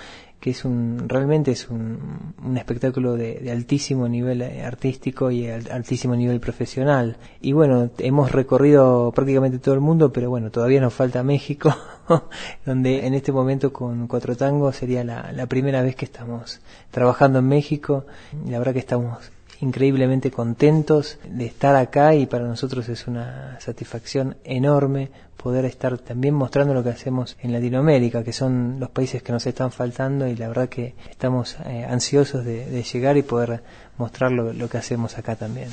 [0.45, 5.47] que es un realmente es un, un espectáculo de, de altísimo nivel eh, artístico y
[5.49, 7.16] al- altísimo nivel profesional.
[7.40, 11.74] Y bueno, hemos recorrido prácticamente todo el mundo, pero bueno, todavía nos falta México,
[12.66, 17.38] donde en este momento con Cuatro Tangos sería la, la primera vez que estamos trabajando
[17.38, 18.05] en México.
[18.47, 19.30] La verdad que estamos
[19.62, 25.09] increíblemente contentos de estar acá y para nosotros es una satisfacción enorme
[25.45, 29.47] poder estar también mostrando lo que hacemos en Latinoamérica, que son los países que nos
[29.47, 33.62] están faltando y la verdad que estamos eh, ansiosos de, llegar y poder
[33.99, 35.68] mostrar lo, lo que hacemos acá también.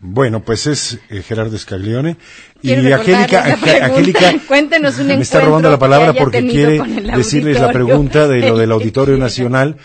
[0.00, 2.16] Bueno, pues es eh, Gerardo Scaglione
[2.64, 3.44] y Angélica.
[3.82, 6.80] Angélica Cuéntenos un me está robando la palabra porque quiere
[7.16, 9.16] decirles la pregunta de lo del Auditorio.
[9.24, 9.76] Nacional.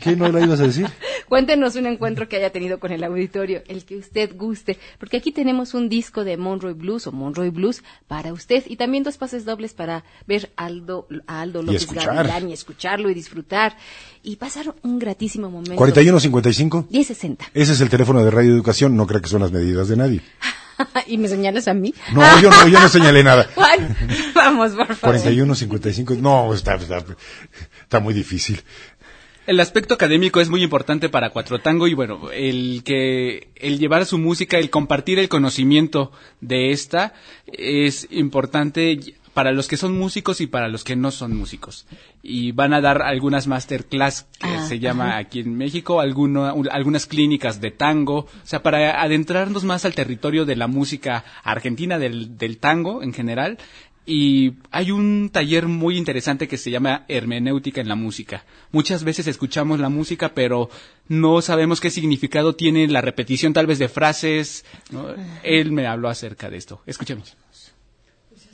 [0.00, 0.86] ¿Qué no la ibas a decir?
[1.28, 5.32] Cuéntenos un encuentro que haya tenido con el auditorio, el que usted guste, porque aquí
[5.32, 9.44] tenemos un disco de Monroy Blues o Monroy Blues para usted y también dos pases
[9.44, 12.14] dobles para ver Aldo, a Aldo López escuchar.
[12.14, 13.76] Gavilán y escucharlo y disfrutar
[14.22, 15.76] y pasar un gratísimo momento.
[15.76, 16.86] 4155.
[16.90, 17.50] 1060.
[17.54, 20.20] Ese es el teléfono de Radio Educación, no creo que son las medidas de nadie.
[21.06, 21.94] ¿Y me señalas a mí?
[22.12, 23.48] No, yo no, yo no señalé nada.
[23.54, 23.96] Juan,
[24.34, 25.16] vamos, por favor.
[25.20, 26.14] 4155.
[26.16, 27.04] No, está, está,
[27.82, 28.60] está muy difícil.
[29.48, 34.04] El aspecto académico es muy importante para Cuatro Tango y bueno, el que el llevar
[34.04, 36.12] su música, el compartir el conocimiento
[36.42, 37.14] de esta
[37.46, 39.00] es importante
[39.38, 41.86] para los que son músicos y para los que no son músicos.
[42.24, 45.18] Y van a dar algunas masterclass que Ah, se llama ajá.
[45.18, 50.44] aquí en México, alguno- algunas clínicas de tango, o sea, para adentrarnos más al territorio
[50.44, 53.58] de la música argentina, del, del tango en general.
[54.06, 58.44] Y hay un taller muy interesante que se llama hermenéutica en la música.
[58.72, 60.68] Muchas veces escuchamos la música, pero
[61.06, 64.64] no sabemos qué significado tiene la repetición tal vez de frases.
[64.90, 65.06] ¿no?
[65.44, 66.80] Él me habló acerca de esto.
[66.86, 67.36] Escuchemos.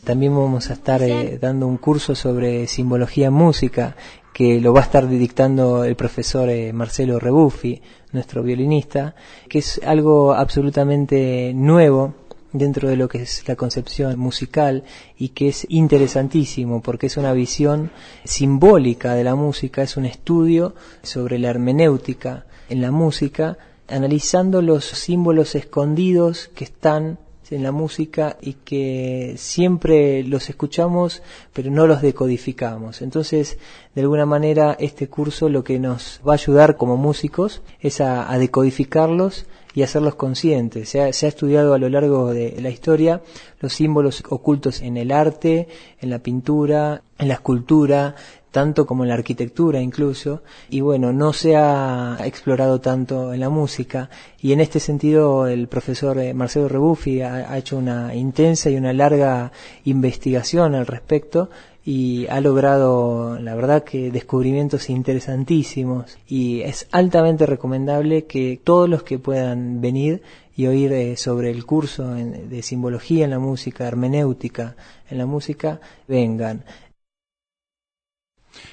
[0.04, 3.96] También vamos a estar eh, dando un curso sobre simbología en música
[4.34, 7.80] que lo va a estar dictando el profesor eh, Marcelo Rebuffi,
[8.12, 9.14] nuestro violinista,
[9.48, 12.14] que es algo absolutamente nuevo
[12.52, 14.84] dentro de lo que es la concepción musical
[15.16, 17.90] y que es interesantísimo porque es una visión
[18.24, 23.56] simbólica de la música, es un estudio sobre la hermenéutica en la música,
[23.88, 27.18] analizando los símbolos escondidos que están
[27.50, 31.22] en la música y que siempre los escuchamos
[31.52, 33.02] pero no los decodificamos.
[33.02, 33.58] Entonces,
[33.94, 38.36] de alguna manera, este curso lo que nos va a ayudar como músicos es a,
[38.38, 40.88] decodificarlos y hacerlos conscientes.
[40.88, 43.22] Se ha estudiado a lo largo de la historia
[43.60, 45.68] los símbolos ocultos en el arte,
[46.00, 48.14] en la pintura, en la escultura,
[48.58, 53.48] tanto como en la arquitectura incluso, y bueno, no se ha explorado tanto en la
[53.50, 54.08] música,
[54.40, 58.76] y en este sentido el profesor eh, Marcelo Rebuffi ha, ha hecho una intensa y
[58.76, 59.50] una larga
[59.84, 61.50] investigación al respecto,
[61.86, 69.02] y ha logrado, la verdad, que descubrimientos interesantísimos, y es altamente recomendable que todos los
[69.02, 70.22] que puedan venir
[70.56, 74.76] y oír eh, sobre el curso en- de simbología en la música, hermenéutica
[75.10, 76.62] en la música, vengan.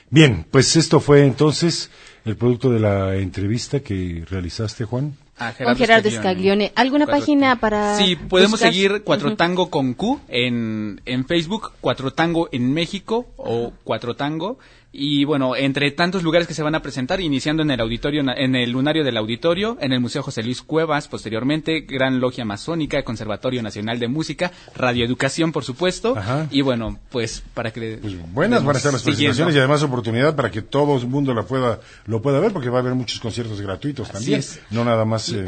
[0.10, 1.90] Bien, pues esto fue entonces
[2.26, 5.16] el producto de la entrevista que realizaste, Juan.
[5.38, 6.72] Ah, Con Gerardo Scaglione.
[6.76, 8.72] ¿Alguna Cuatro página para Sí, podemos buscar?
[8.72, 9.36] seguir Cuatro.
[9.36, 14.60] Tango con Q en, en Facebook, Cuatro Tango en México o Cuatro Tango.
[14.94, 18.56] Y bueno, entre tantos lugares que se van a presentar, iniciando en el auditorio, en
[18.56, 23.64] el lunario del auditorio, en el Museo José Luis Cuevas, posteriormente, Gran Logia Masónica, Conservatorio
[23.64, 26.18] Nacional de Música, Radioeducación, por supuesto.
[26.18, 26.48] Ajá.
[26.52, 28.00] Y bueno, pues para que...
[28.34, 29.30] Buenas van a estar las siguiendo.
[29.30, 32.70] presentaciones y además oportunidad para que todo el mundo la pueda, lo pueda ver porque
[32.70, 34.40] va a haber muchos conciertos gratuitos también.
[34.40, 34.60] es.
[34.72, 35.46] No nada más eh,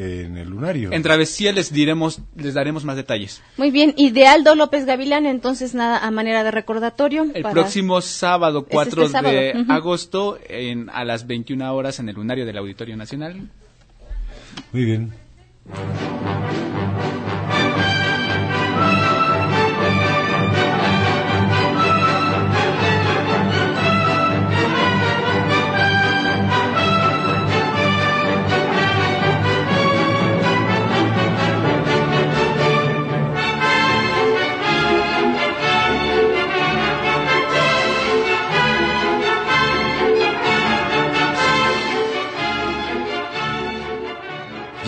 [0.00, 0.92] en el lunario.
[0.92, 3.42] En Travesía les diremos, les daremos más detalles.
[3.56, 7.26] Muy bien, y de Aldo López Gavilán, entonces nada a manera de recordatorio.
[7.34, 9.72] El para- próximo sábado, Es 4 este sábado, de ujú.
[9.72, 13.40] agosto, en, a las 21 horas en el lunario del Auditorio Nacional.
[14.72, 15.12] Muy bien.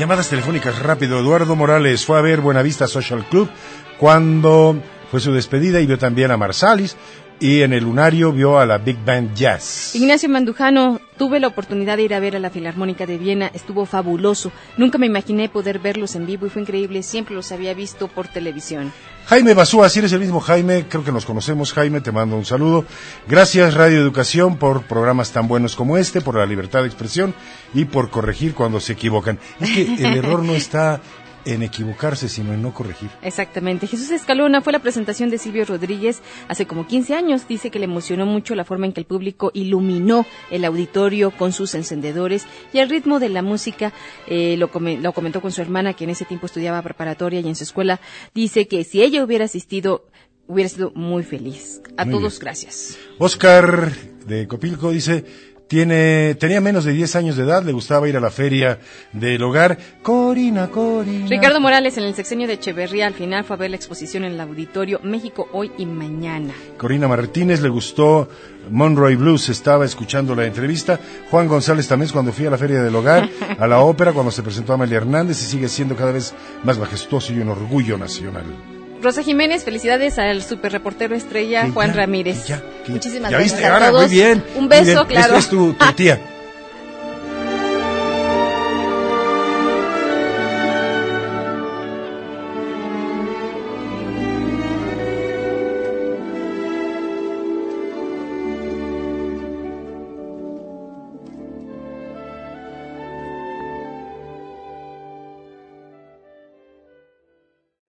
[0.00, 1.20] Llamadas telefónicas rápido.
[1.20, 3.50] Eduardo Morales fue a ver Buenavista Social Club
[3.98, 6.96] cuando fue su despedida y vio también a Marsalis
[7.40, 9.94] y en el lunario vio a la Big Band Jazz.
[9.94, 13.86] Ignacio Mandujano, tuve la oportunidad de ir a ver a la Filarmónica de Viena, estuvo
[13.86, 14.52] fabuloso.
[14.76, 18.28] Nunca me imaginé poder verlos en vivo y fue increíble, siempre los había visto por
[18.28, 18.92] televisión.
[19.26, 22.44] Jaime Basúa, si eres el mismo Jaime, creo que nos conocemos, Jaime, te mando un
[22.44, 22.84] saludo.
[23.28, 27.34] Gracias Radio Educación por programas tan buenos como este, por la libertad de expresión
[27.72, 29.38] y por corregir cuando se equivocan.
[29.60, 31.00] Es que el error no está
[31.44, 33.10] en equivocarse, sino en no corregir.
[33.22, 33.86] Exactamente.
[33.86, 37.46] Jesús Escalona fue la presentación de Silvio Rodríguez hace como 15 años.
[37.48, 41.52] Dice que le emocionó mucho la forma en que el público iluminó el auditorio con
[41.52, 43.92] sus encendedores y el ritmo de la música.
[44.26, 47.48] eh, lo, come- lo comentó con su hermana que en ese tiempo estudiaba preparatoria y
[47.48, 48.00] en su escuela.
[48.34, 50.06] Dice que si ella hubiera asistido,
[50.46, 51.80] hubiera sido muy feliz.
[51.96, 52.40] A Muy todos, bien.
[52.40, 52.98] gracias.
[53.18, 53.92] Oscar
[54.26, 55.24] de Copilco dice,
[55.70, 58.80] tiene, tenía menos de 10 años de edad, le gustaba ir a la feria
[59.12, 59.78] del hogar.
[60.02, 61.28] Corina, Corina.
[61.28, 64.32] Ricardo Morales en el sexenio de Echeverría al final fue a ver la exposición en
[64.32, 66.52] el auditorio México hoy y mañana.
[66.76, 68.28] Corina Martínez le gustó
[68.68, 70.98] Monroy Blues, estaba escuchando la entrevista.
[71.30, 74.42] Juan González también cuando fui a la Feria del Hogar, a la ópera, cuando se
[74.42, 78.79] presentó Amelia Hernández y sigue siendo cada vez más majestuoso y un orgullo nacional.
[79.02, 82.46] Rosa Jiménez, felicidades al super reportero estrella Juan ya, Ramírez.
[82.46, 83.66] ya, Muchísimas ¿Ya gracias viste?
[83.66, 84.02] a Ahora, todos.
[84.06, 84.44] muy bien.
[84.56, 85.06] Un beso, bien.
[85.06, 85.26] claro.
[85.36, 86.20] Esta es tu, tu tía.